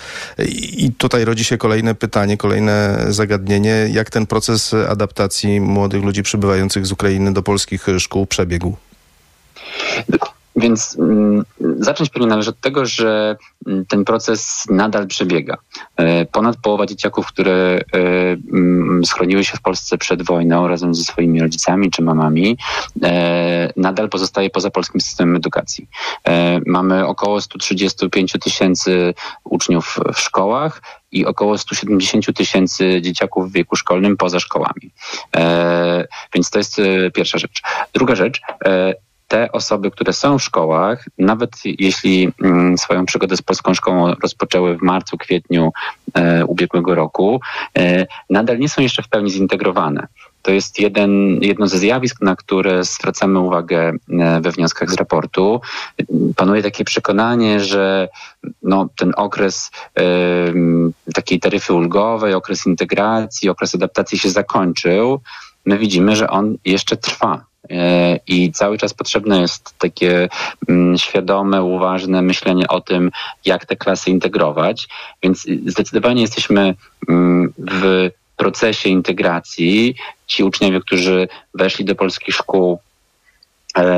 [0.78, 6.86] I tutaj rodzi się kolejne pytanie, kolejne zagadnienie, jak ten proces adaptacji młodych ludzi przybywających
[6.86, 8.76] z Ukrainy do polskich szkół przebiegł?
[10.56, 11.44] Więc mm,
[11.78, 13.36] zacząć pewnie należy od tego, że
[13.66, 15.56] mm, ten proces nadal przebiega.
[15.96, 17.98] E, ponad połowa dzieciaków, które e,
[18.52, 22.58] mm, schroniły się w Polsce przed wojną razem ze swoimi rodzicami czy mamami,
[23.02, 25.88] e, nadal pozostaje poza polskim systemem edukacji.
[26.66, 30.82] Mamy około 135 tysięcy uczniów w szkołach
[31.12, 34.90] i około 170 tysięcy dzieciaków w wieku szkolnym poza szkołami.
[36.34, 36.76] Więc to jest
[37.14, 37.62] pierwsza rzecz.
[37.94, 38.40] Druga rzecz,
[39.32, 44.78] te osoby, które są w szkołach, nawet jeśli mm, swoją przygodę z polską szkołą rozpoczęły
[44.78, 45.72] w marcu, kwietniu
[46.14, 47.40] e, ubiegłego roku,
[47.78, 50.06] e, nadal nie są jeszcze w pełni zintegrowane.
[50.42, 55.60] To jest jeden, jedno ze zjawisk, na które zwracamy uwagę e, we wnioskach z raportu.
[56.36, 58.08] Panuje takie przekonanie, że
[58.62, 60.02] no, ten okres y,
[61.14, 65.20] takiej taryfy ulgowej, okres integracji, okres adaptacji się zakończył.
[65.66, 67.51] My widzimy, że on jeszcze trwa
[68.26, 70.28] I cały czas potrzebne jest takie
[70.68, 73.10] mm, świadome, uważne myślenie o tym,
[73.44, 74.88] jak te klasy integrować.
[75.22, 76.74] Więc zdecydowanie jesteśmy
[77.08, 79.94] mm, w procesie integracji.
[80.26, 82.91] Ci uczniowie, którzy weszli do polskich szkół, E,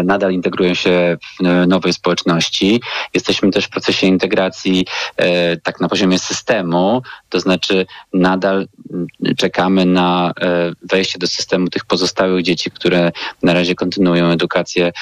[0.05, 2.81] nadal integrują się w nowej społeczności.
[3.15, 9.07] Jesteśmy też w procesie integracji e, tak na poziomie systemu, to znaczy nadal mm,
[9.37, 13.13] czekamy na e, wejście do systemu tych pozostałych dzieci, które
[13.43, 14.93] na razie kontynuują edukację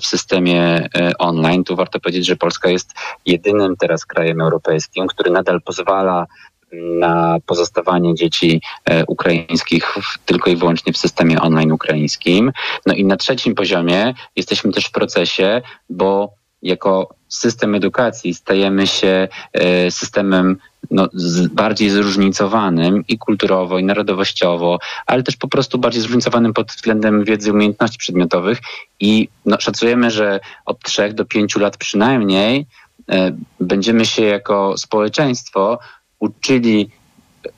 [0.00, 1.64] w systemie online.
[1.64, 2.94] Tu warto powiedzieć, że Polska jest
[3.26, 6.26] jedynym teraz krajem europejskim, który nadal pozwala
[6.72, 9.94] na pozostawanie dzieci e, ukraińskich
[10.24, 12.52] tylko i wyłącznie w systemie online ukraińskim.
[12.86, 19.28] No i na trzecim poziomie jesteśmy też w procesie, bo jako system edukacji stajemy się
[19.52, 20.56] e, systemem
[20.90, 21.08] no,
[21.52, 27.48] bardziej zróżnicowanym i kulturowo, i narodowościowo, ale też po prostu bardziej zróżnicowanym pod względem wiedzy
[27.48, 28.58] i umiejętności przedmiotowych.
[29.00, 32.66] I no, szacujemy, że od trzech do pięciu lat przynajmniej
[33.10, 35.78] e, będziemy się jako społeczeństwo
[36.18, 36.90] uczyli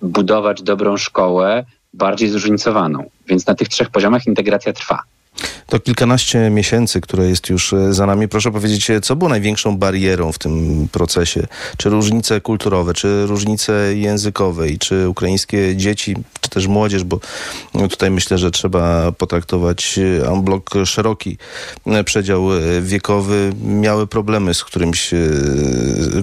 [0.02, 3.10] budować dobrą szkołę, bardziej zróżnicowaną.
[3.26, 5.02] Więc na tych trzech poziomach integracja trwa.
[5.70, 8.28] To kilkanaście miesięcy, które jest już e, za nami.
[8.28, 11.46] Proszę powiedzieć, e, co było największą barierą w tym procesie?
[11.76, 17.20] Czy różnice kulturowe, czy różnice językowe, czy ukraińskie dzieci, czy też młodzież, bo
[17.74, 20.00] no, tutaj myślę, że trzeba potraktować
[20.42, 21.38] blok szeroki
[21.86, 22.46] e, przedział
[22.82, 25.10] wiekowy, miały problemy z, którymś,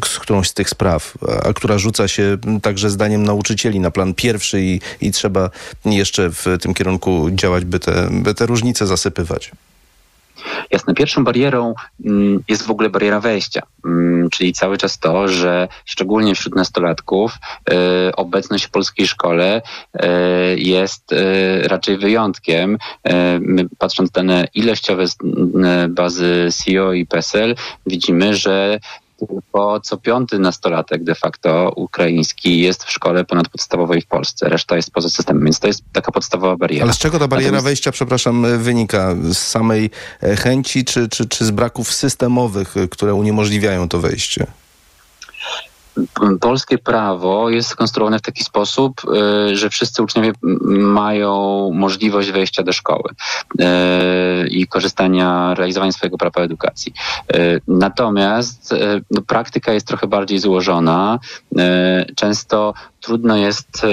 [0.06, 4.62] z którąś z tych spraw, a która rzuca się także zdaniem nauczycieli na plan pierwszy
[4.62, 5.50] i, i trzeba
[5.86, 9.52] jeszcze w tym kierunku działać, by te, by te różnice zasypywać?
[10.72, 10.94] Jasne.
[10.94, 11.74] Pierwszą barierą
[12.06, 17.32] mm, jest w ogóle bariera wejścia, mm, czyli cały czas to, że szczególnie wśród nastolatków
[17.70, 20.00] y, obecność w polskiej szkole y,
[20.58, 22.78] jest y, raczej wyjątkiem.
[23.78, 25.18] Patrząc na dane ilościowe z
[25.90, 28.80] bazy CEO i PESEL, widzimy, że
[29.18, 34.50] tylko co piąty nastolatek de facto ukraiński jest w szkole ponadpodstawowej w Polsce.
[34.50, 36.84] Reszta jest poza systemem, więc to jest taka podstawowa bariera.
[36.84, 37.66] Ale z czego ta bariera Natomiast...
[37.66, 39.16] wejścia, przepraszam, wynika?
[39.32, 39.90] Z samej
[40.24, 44.48] e, chęci czy, czy, czy z braków systemowych, e, które uniemożliwiają to wejście?
[46.40, 49.02] Polskie prawo jest skonstruowane w taki sposób,
[49.54, 50.32] że wszyscy uczniowie
[50.78, 53.10] mają możliwość wejścia do szkoły
[54.50, 56.94] i korzystania, realizowania swojego prawa edukacji.
[57.68, 58.76] Natomiast
[59.12, 61.20] no, praktyka jest trochę bardziej złożona.
[62.16, 63.86] Często trudno jest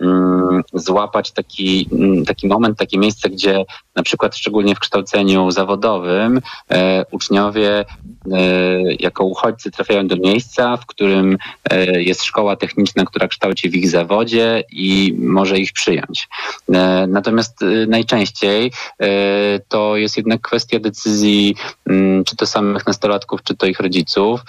[0.00, 3.64] Mm, złapać taki, mm, taki moment, takie miejsce, gdzie
[3.96, 6.40] na przykład szczególnie w kształceniu zawodowym
[6.70, 7.84] e, uczniowie e,
[8.98, 11.38] jako uchodźcy trafiają do miejsca, w którym
[11.70, 16.28] e, jest szkoła techniczna, która kształci w ich zawodzie i może ich przyjąć.
[17.08, 18.72] Natomiast najczęściej
[19.68, 24.40] to jest jednak kwestia decyzji mm, czy to samych nastolatków, czy to ich rodziców,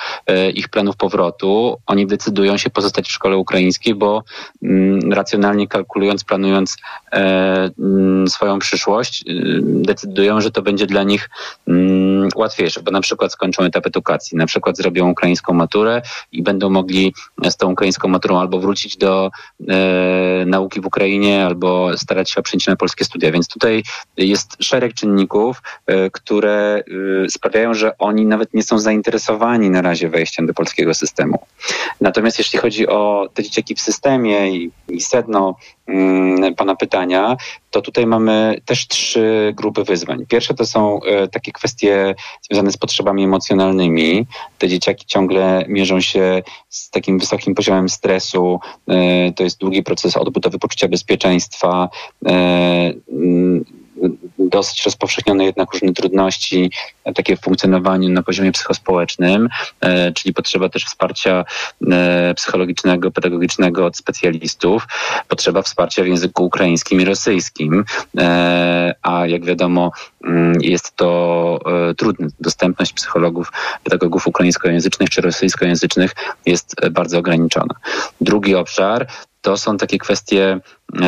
[0.53, 1.77] ich planów powrotu.
[1.85, 4.23] Oni decydują się pozostać w szkole ukraińskiej, bo
[5.11, 6.77] racjonalnie kalkulując, planując
[8.27, 9.23] swoją przyszłość,
[9.61, 11.29] decydują, że to będzie dla nich
[11.67, 16.01] mm, łatwiejsze, bo na przykład skończą etap edukacji, na przykład zrobią ukraińską maturę
[16.31, 17.13] i będą mogli
[17.49, 19.31] z tą ukraińską maturą albo wrócić do
[19.67, 23.31] e, nauki w Ukrainie, albo starać się o przyjęcie na polskie studia.
[23.31, 23.83] Więc tutaj
[24.17, 26.83] jest szereg czynników, e, które
[27.25, 31.39] e, sprawiają, że oni nawet nie są zainteresowani na razie wejściem do polskiego systemu.
[32.01, 35.76] Natomiast jeśli chodzi o te dzieciaki w systemie i, i sedno mm,
[36.57, 37.37] pana pytania,
[37.71, 40.25] to tutaj mamy też trzy grupy wyzwań.
[40.25, 44.25] Pierwsze to są e, takie kwestie związane z potrzebami emocjonalnymi.
[44.57, 48.59] Te dzieciaki ciągle mierzą się z takim wysokim poziomem stresu.
[48.87, 51.89] E, to jest długi proces odbudowy poczucia bezpieczeństwa
[52.25, 52.93] e,
[54.39, 56.71] dosyć rozpowszechnione jednak różne trudności
[57.03, 59.49] e, takie w funkcjonowaniu na poziomie psychospołecznym,
[59.81, 61.45] e, czyli potrzeba też wsparcia
[61.91, 64.87] e, psychologicznego, pedagogicznego od specjalistów,
[65.27, 67.85] potrzeba wsparcia w języku ukraińskim i rosyjskim,
[69.01, 69.91] a jak wiadomo
[70.23, 71.59] mm, jest to
[71.97, 72.27] trudne.
[72.39, 73.51] Dostępność psychologów,
[73.83, 77.75] pedagogów ukraińskojęzycznych czy rosyjskojęzycznych jest bardzo ograniczona.
[78.21, 79.07] Drugi obszar
[79.41, 80.59] to są takie kwestie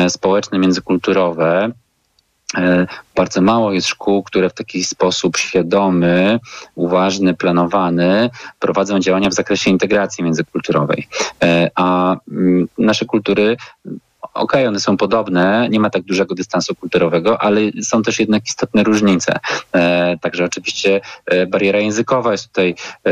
[0.08, 1.72] społeczne, międzykulturowe,
[3.16, 6.40] bardzo mało jest szkół, które w taki sposób świadomy,
[6.74, 11.08] uważny, planowany prowadzą działania w zakresie integracji międzykulturowej.
[11.42, 13.56] E, a mm, nasze kultury
[14.40, 18.46] okej, okay, one są podobne, nie ma tak dużego dystansu kulturowego, ale są też jednak
[18.46, 19.38] istotne różnice.
[19.72, 22.74] E, także oczywiście e, bariera językowa jest tutaj
[23.06, 23.10] e,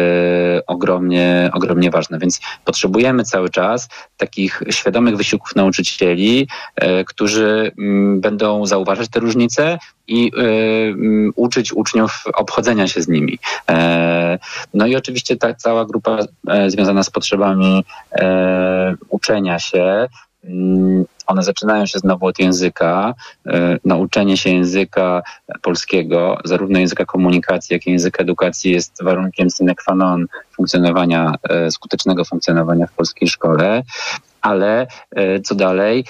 [0.66, 8.20] ogromnie, ogromnie ważna, więc potrzebujemy cały czas takich świadomych wysiłków nauczycieli, e, którzy m, mm,
[8.20, 10.94] będą zauważać te różnice i y, y,
[11.36, 13.38] uczyć uczniów obchodzenia się z nimi.
[13.70, 14.38] E,
[14.74, 16.18] no i oczywiście ta cała grupa
[16.48, 20.08] e, związana z potrzebami e, uczenia się, Mm,
[21.28, 23.14] one zaczynają się znowu od języka.
[23.46, 25.22] E, nauczenie się języka
[25.62, 30.26] polskiego, zarówno języka komunikacji, jak i języka edukacji jest warunkiem sine qua non
[30.56, 33.82] funkcjonowania, e, skutecznego funkcjonowania w polskiej szkole.
[34.40, 36.04] Ale e, co dalej?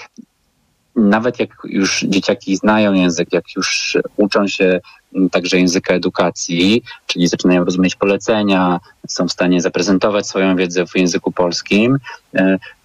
[0.95, 4.79] Nawet jak już dzieciaki znają język, jak już uczą się
[5.31, 11.31] także języka edukacji, czyli zaczynają rozumieć polecenia, są w stanie zaprezentować swoją wiedzę w języku
[11.31, 11.97] polskim,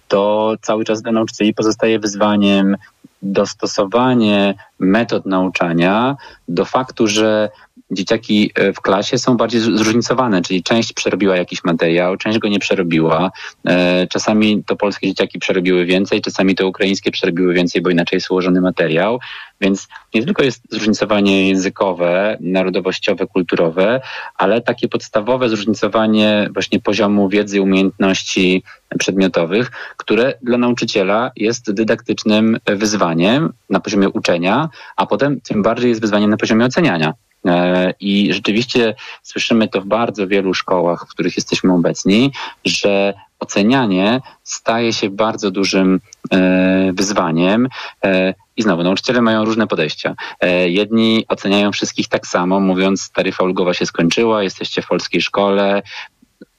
[0.07, 2.77] to cały czas dla nauczycieli pozostaje wyzwaniem
[3.21, 6.15] dostosowanie metod nauczania
[6.47, 7.49] do faktu, że
[7.91, 12.59] dzieciaki e, w klasie są bardziej zróżnicowane, czyli część przerobiła jakiś materiał, część go nie
[12.59, 13.31] przerobiła.
[13.67, 18.31] E, czasami to polskie dzieciaki przerobiły więcej, czasami to ukraińskie przerobiły więcej, bo inaczej jest
[18.31, 19.19] ułożony materiał.
[19.61, 24.01] Więc nie tylko jest zróżnicowanie językowe, narodowościowe, kulturowe,
[24.35, 28.63] ale takie podstawowe zróżnicowanie właśnie poziomu wiedzy, umiejętności
[28.99, 36.01] przedmiotowych, które dla nauczyciela jest dydaktycznym wyzwaniem na poziomie uczenia, a potem tym bardziej jest
[36.01, 37.13] wyzwaniem na poziomie oceniania.
[37.45, 42.31] E, I rzeczywiście słyszymy to w bardzo wielu szkołach, w których jesteśmy obecni,
[42.65, 45.99] że ocenianie staje się bardzo dużym
[46.31, 47.67] e, wyzwaniem.
[48.03, 50.15] E, I znowu, nauczyciele mają różne podejścia.
[50.65, 55.81] Jedni oceniają wszystkich tak samo, mówiąc, taryfa ulgowa się skończyła, jesteście w polskiej szkole,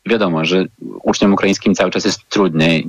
[0.07, 0.64] wiadomo, że
[1.03, 2.82] uczniom ukraińskim cały czas jest trudny.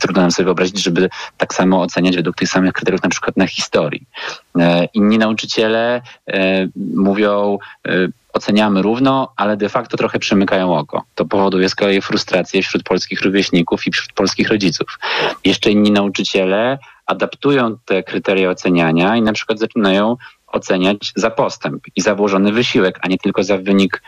[0.00, 3.46] Trudno nam sobie wyobrazić, żeby tak samo oceniać według tych samych kryteriów, na przykład na
[3.46, 4.06] historii.
[4.58, 7.90] E, inni nauczyciele e, mówią, e,
[8.32, 11.02] oceniamy równo, ale de facto trochę przymykają oko.
[11.14, 14.98] To powoduje z kolei frustrację wśród polskich rówieśników i wśród polskich rodziców.
[15.44, 20.16] Jeszcze inni nauczyciele adaptują te kryteria oceniania i na przykład zaczynają
[20.46, 24.02] oceniać za postęp i za włożony wysiłek, a nie tylko za wynik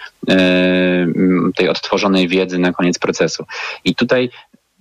[1.57, 3.45] tej odtworzonej wiedzy na koniec procesu.
[3.85, 4.31] I tutaj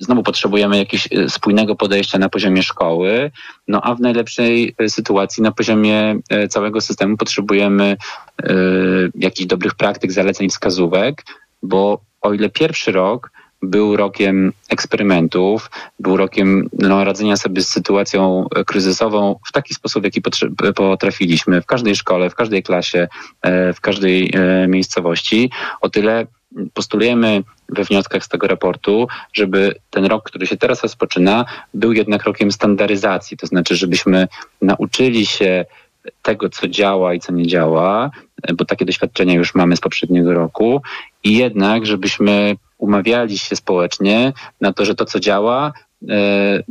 [0.02, 3.32] znowu potrzebujemy jakiegoś e, spójnego podejścia na poziomie szkoły,
[3.68, 7.98] no a w najlepszej e, sytuacji na poziomie całego systemu potrzebujemy
[9.16, 11.26] jakichś dobrych praktyk, zaleceń, wskazówek,
[11.64, 13.32] bo o ile pierwszy rok
[13.62, 20.06] był rokiem eksperymentów, był rokiem no, radzenia sobie z sytuacją kryzysową w taki sposób, w
[20.06, 20.22] jaki
[20.76, 23.08] potrafiliśmy w każdej szkole, w każdej klasie,
[23.42, 25.52] e, w każdej e, miejscowości.
[25.82, 26.28] O tyle
[26.74, 32.24] postulujemy we wnioskach z tego raportu, żeby ten rok, który się teraz rozpoczyna, był jednak
[32.24, 34.28] rokiem standaryzacji, to znaczy, żebyśmy
[34.62, 35.66] nauczyli się
[36.22, 38.12] tego, co działa i co nie działa,
[38.54, 40.82] bo takie doświadczenia już mamy z poprzedniego roku,
[41.24, 45.74] i jednak, żebyśmy umawiali się społecznie na to, że to, co działa,
[46.10, 46.64] e,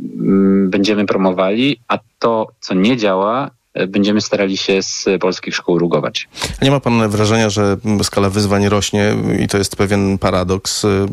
[0.67, 3.51] będziemy promowali, a to, co nie działa,
[3.87, 6.27] będziemy starali się z polskich szkół rugować.
[6.61, 11.07] Nie ma pan wrażenia, że skala wyzwań rośnie i to jest pewien paradoks, e,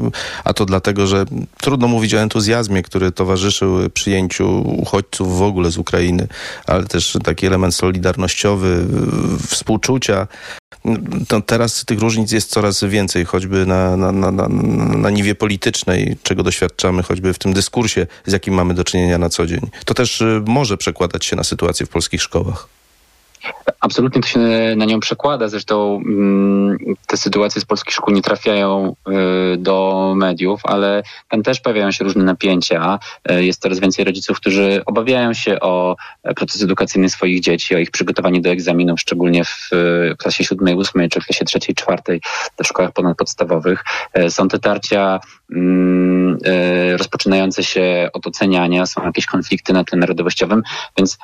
[0.45, 1.25] a to dlatego, że
[1.61, 6.29] trudno mówić o entuzjazmie, który towarzyszył przyjęciu uchodźców w ogóle z Ukrainy,
[6.67, 8.87] ale też taki element solidarnościowy,
[9.49, 10.27] współczucia.
[11.29, 14.49] To teraz tych różnic jest coraz więcej, choćby na, na, na, na,
[14.99, 19.29] na niwie politycznej, czego doświadczamy, choćby w tym dyskursie, z jakim mamy do czynienia na
[19.29, 19.61] co dzień.
[19.85, 22.78] To też e, może przekładać się na sytuację w polskich szkołach.
[23.81, 24.39] Absolutnie to się
[24.77, 25.49] na nią przekłada.
[25.49, 28.95] Zresztą mm, te sytuacje z polskich szkół nie trafiają
[29.55, 32.99] y, do mediów, ale tam też pojawiają się różne napięcia.
[33.31, 35.97] Y, jest coraz więcej rodziców, którzy obawiają się o
[36.37, 41.09] proces edukacyjny swoich dzieci, o ich przygotowanie do egzaminów, szczególnie w y, klasie siódmej, ósmej
[41.09, 42.21] czy w klasie trzeciej, czwartej
[42.63, 43.85] w szkołach ponadpodstawowych.
[44.29, 45.21] Są te tarcia
[45.53, 46.39] mm,
[46.97, 50.63] rozpoczynające się od oceniania, są jakieś konflikty na tle narodowościowym,
[50.97, 51.19] więc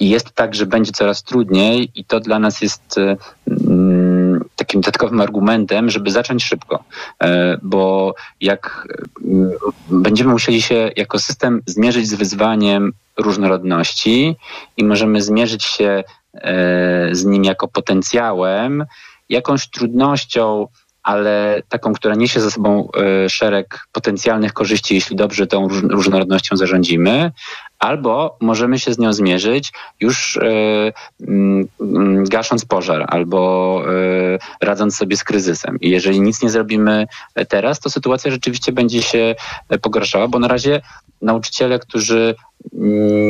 [0.00, 3.16] i jest tak, że będzie coraz trudniej, i to dla nas jest e,
[3.48, 6.84] mm, takim dodatkowym argumentem, żeby zacząć szybko.
[7.22, 8.88] E, bo jak
[9.24, 9.50] mm,
[9.90, 14.36] będziemy musieli się jako system zmierzyć z wyzwaniem różnorodności
[14.76, 18.84] i możemy zmierzyć się e, z nim jako potencjałem,
[19.28, 20.68] jakąś trudnością,
[21.06, 22.88] ale taką, która niesie ze sobą
[23.28, 27.32] szereg potencjalnych korzyści, jeśli dobrze tą różnorodnością zarządzimy,
[27.78, 35.16] albo możemy się z nią zmierzyć już e, mm, gasząc pożar albo e, radząc sobie
[35.16, 35.80] z kryzysem.
[35.80, 37.06] I jeżeli nic nie zrobimy
[37.48, 39.34] teraz, to sytuacja rzeczywiście będzie się
[39.82, 40.80] pogarszała, bo na razie
[41.22, 42.34] nauczyciele, którzy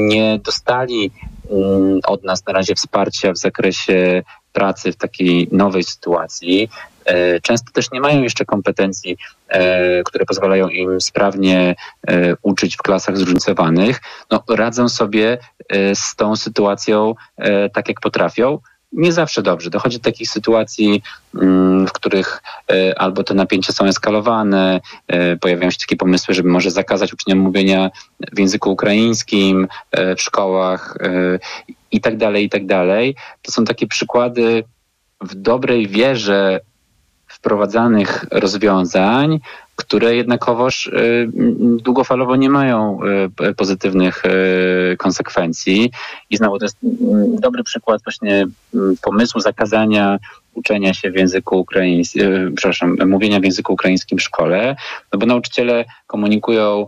[0.09, 1.11] nie dostali
[1.51, 4.23] mm, od nas na razie wsparcia w zakresie
[4.53, 6.96] pracy w takiej nowej sytuacji, E,
[7.43, 9.17] często też nie mają jeszcze kompetencji,
[9.49, 11.75] e, które pozwalają im sprawnie
[12.09, 14.01] e, uczyć w klasach zróżnicowanych.
[14.31, 15.39] No, radzą sobie
[15.95, 17.15] z tą sytuacją
[17.73, 18.59] tak, jak potrafią
[18.93, 19.71] nie zawsze dobrze.
[19.71, 21.03] Dochodzi do takich sytuacji,
[21.35, 22.43] mm, w których
[22.97, 24.81] albo te napięcia są eskalowane,
[25.41, 27.91] pojawiają się takie pomysły, żeby może zakazać uczniom mówienia
[28.33, 29.69] w języku ukraińskim
[30.17, 30.99] w szkołach
[31.91, 33.17] i tak dalej, i tak dalej.
[33.43, 34.65] To są takie przykłady
[35.21, 36.61] w dobrej wierze
[37.47, 39.41] wprowadzanych rozwiązań,
[39.77, 41.29] które jednakowoż y,
[41.83, 42.99] długofalowo nie mają
[43.51, 45.91] y, pozytywnych y, konsekwencji.
[46.31, 50.19] I znowu to jest mm, dobry przykład właśnie mm, pomysłu zakazania
[50.55, 54.77] uczenia się w języku ukraińskim, przepraszam, mówienia w języku ukraińskim w szkole,
[55.13, 56.87] no bo nauczyciele komunikują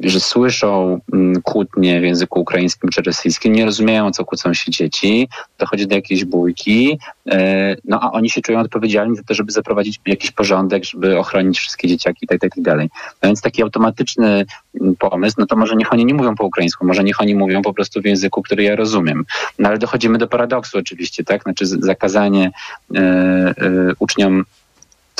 [0.00, 5.28] że słyszą mm, kłótnie w języku ukraińskim czy rosyjskim, nie rozumieją, co kłócą się dzieci,
[5.58, 6.98] dochodzi do jakiejś bójki,
[7.30, 11.58] e, no a oni się czują odpowiedzialni za to, żeby zaprowadzić jakiś porządek, żeby ochronić
[11.58, 12.38] wszystkie dzieciaki itd.
[12.38, 12.70] Tak, itd.
[12.70, 12.90] Tak
[13.22, 14.44] no więc taki automatyczny
[14.80, 17.62] mm, pomysł, no to może niech oni nie mówią po ukraińsku, może niech oni mówią
[17.62, 19.24] po prostu w języku, który ja rozumiem.
[19.58, 21.42] No ale dochodzimy do paradoksu oczywiście, tak?
[21.42, 22.50] Znaczy zakazanie
[22.94, 23.54] e, e,
[23.98, 24.44] uczniom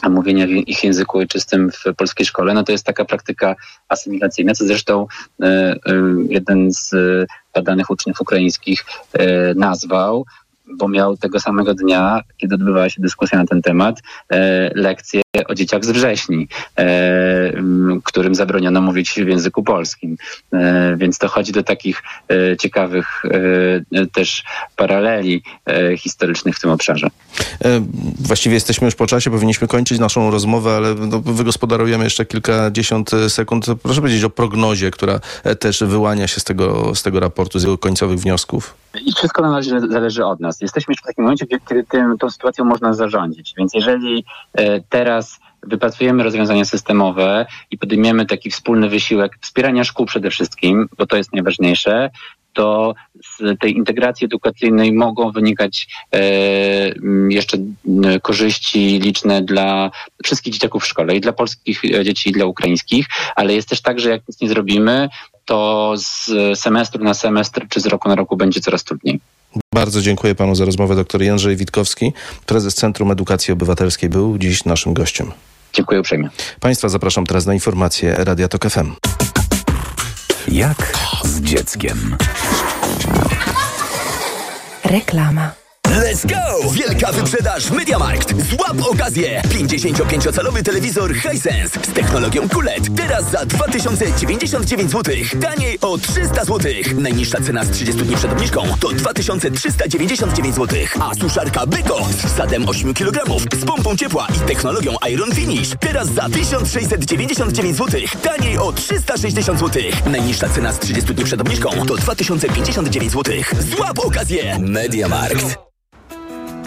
[0.09, 3.57] mówienia ich języku ojczystym w polskiej szkole, no to jest taka praktyka
[3.89, 5.07] asymilacyjna, co zresztą
[5.43, 5.79] e, e,
[6.29, 6.95] jeden z
[7.55, 10.25] badanych uczniów ukraińskich e, nazwał,
[10.79, 14.01] bo miał tego samego dnia, kiedy odbywała się dyskusja na ten temat,
[14.75, 16.49] lekcję o dzieciach z wrześni,
[16.79, 17.53] e,
[18.05, 20.17] którym zabroniono mówić w języku polskim.
[20.53, 24.45] E, więc dochodzi do takich e, ciekawych e, też
[24.77, 27.09] paraleli e, historycznych w tym obszarze.
[27.65, 27.83] E,
[28.21, 33.67] właściwie jesteśmy już po czasie, powinniśmy kończyć naszą rozmowę, ale no, wygospodarujemy jeszcze kilkadziesiąt sekund.
[33.83, 35.21] Proszę powiedzieć o prognozie, która
[35.59, 38.75] też wyłania się z tego, z tego raportu, z jego końcowych wniosków.
[39.07, 40.62] I wszystko należy, zależy od nas.
[40.63, 43.55] Jesteśmy już w takim momencie, kiedy tym, tą sytuacją można zarządzić.
[43.57, 44.25] Więc jeżeli
[44.89, 51.07] teraz teraz wypracujemy rozwiązania systemowe i podejmiemy taki wspólny wysiłek wspierania szkół przede wszystkim, bo
[51.07, 52.11] to jest najważniejsze,
[52.53, 52.95] to
[53.25, 56.21] z tej integracji edukacyjnej mogą wynikać e,
[57.29, 57.59] jeszcze
[58.23, 59.91] korzyści liczne dla
[60.25, 63.07] wszystkich dzieciaków w szkole, i dla polskich e, dzieci, i dla ukraińskich,
[63.37, 65.09] ale jest też tak, że jak nic nie zrobimy,
[65.45, 69.21] to z semestru na semestr czy z roku na roku będzie coraz trudniej.
[69.75, 70.97] Bardzo dziękuję panu za rozmowę.
[70.97, 72.13] Dr Jędrzej Witkowski,
[72.47, 75.33] prezes Centrum Edukacji Obywatelskiej, był dziś naszym gościem.
[75.73, 76.29] Dziękuję uprzejmie.
[76.61, 78.93] Państwa zapraszam teraz na informacje Radia Tok FM.
[80.49, 82.17] Jak z dzieckiem.
[84.85, 85.62] Reklama.
[85.93, 86.71] Let's go!
[86.71, 88.35] Wielka wyprzedaż MediaMarkt.
[88.51, 89.43] Złap okazję!
[89.43, 92.97] 55-calowy telewizor Hisense z technologią QLED.
[92.97, 95.15] Teraz za 2099 zł.
[95.43, 96.73] Taniej o 300 zł.
[96.99, 100.79] Najniższa cena z 30 dni przed obniżką to 2399 zł.
[101.01, 105.71] A suszarka Beko z wsadem 8 kg z pompą ciepła i technologią Iron Finish.
[105.81, 108.01] Teraz za 1699 zł.
[108.23, 109.83] Taniej o 360 zł.
[110.07, 113.35] Najniższa cena z 30 dni przed obniżką to 2059 zł.
[113.77, 114.59] Złap okazję!
[114.59, 115.73] MediaMarkt.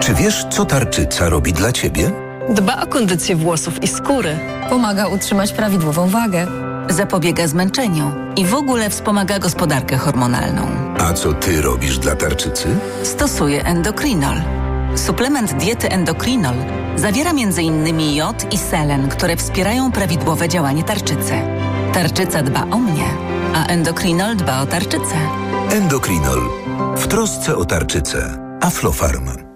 [0.00, 2.10] Czy wiesz, co tarczyca robi dla ciebie?
[2.48, 4.38] Dba o kondycję włosów i skóry.
[4.70, 6.46] Pomaga utrzymać prawidłową wagę.
[6.88, 10.62] Zapobiega zmęczeniu i w ogóle wspomaga gospodarkę hormonalną.
[11.00, 12.68] A co ty robisz dla tarczycy?
[13.02, 14.36] Stosuje endokrinol.
[14.96, 16.54] Suplement diety endokrinol
[16.96, 18.00] zawiera m.in.
[18.14, 21.32] jod i selen, które wspierają prawidłowe działanie tarczycy.
[21.92, 23.08] Tarczyca dba o mnie,
[23.54, 25.16] a endokrinol dba o tarczycę.
[25.70, 26.40] Endokrinol.
[26.96, 28.38] W trosce o tarczycę.
[28.60, 29.49] Aflofarm.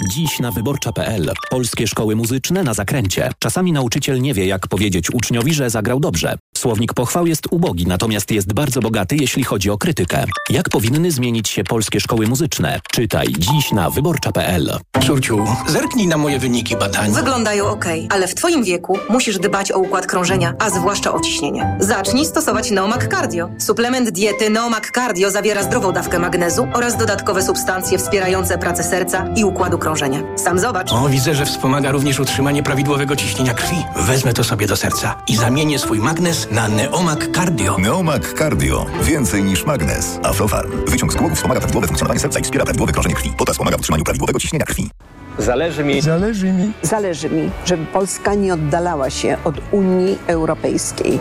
[0.00, 1.32] Dziś na wyborcza.pl.
[1.50, 3.30] Polskie szkoły muzyczne na zakręcie.
[3.38, 6.36] Czasami nauczyciel nie wie, jak powiedzieć uczniowi, że zagrał dobrze.
[6.56, 10.24] Słownik pochwał jest ubogi, natomiast jest bardzo bogaty, jeśli chodzi o krytykę.
[10.50, 12.80] Jak powinny zmienić się polskie szkoły muzyczne?
[12.92, 14.78] Czytaj dziś na wyborcza.pl.
[15.06, 17.12] Córciu, zerknij na moje wyniki badań.
[17.12, 21.76] Wyglądają ok, ale w Twoim wieku musisz dbać o układ krążenia, a zwłaszcza o ciśnienie.
[21.80, 23.48] Zacznij stosować Neomak Cardio.
[23.58, 29.44] Suplement diety Neomak Cardio zawiera zdrową dawkę magnezu oraz dodatkowe substancje wspierające pracę serca i
[29.44, 30.22] układu krążenia.
[30.36, 30.92] Sam zobacz.
[30.92, 33.76] O, widzę, że wspomaga również utrzymanie prawidłowego ciśnienia krwi.
[33.96, 37.78] Wezmę to sobie do serca i zamienię swój magnes na Neomak Cardio.
[37.78, 38.86] Neomak Cardio.
[39.02, 40.18] Więcej niż magnes.
[40.22, 40.70] Aflofarm.
[40.86, 43.32] Wyciąg z głowu wspomaga prawidłowe funkcjonowanie serca i wspiera prawidłowe krążenie krwi.
[43.38, 44.90] Potas pomaga w utrzymaniu prawidłowego ciśnienia krwi.
[45.38, 46.00] Zależy mi.
[46.00, 46.72] Zależy mi.
[46.82, 51.20] Zależy mi, żeby Polska nie oddalała się od Unii Europejskiej.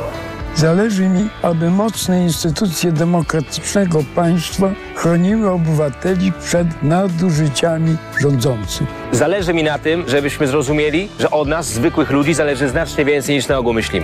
[0.56, 8.88] Zależy mi, aby mocne instytucje demokratycznego państwa chroniły obywateli przed nadużyciami rządzących.
[9.12, 13.48] Zależy mi na tym, żebyśmy zrozumieli, że od nas, zwykłych ludzi, zależy znacznie więcej niż
[13.48, 14.02] na ogół myślimy.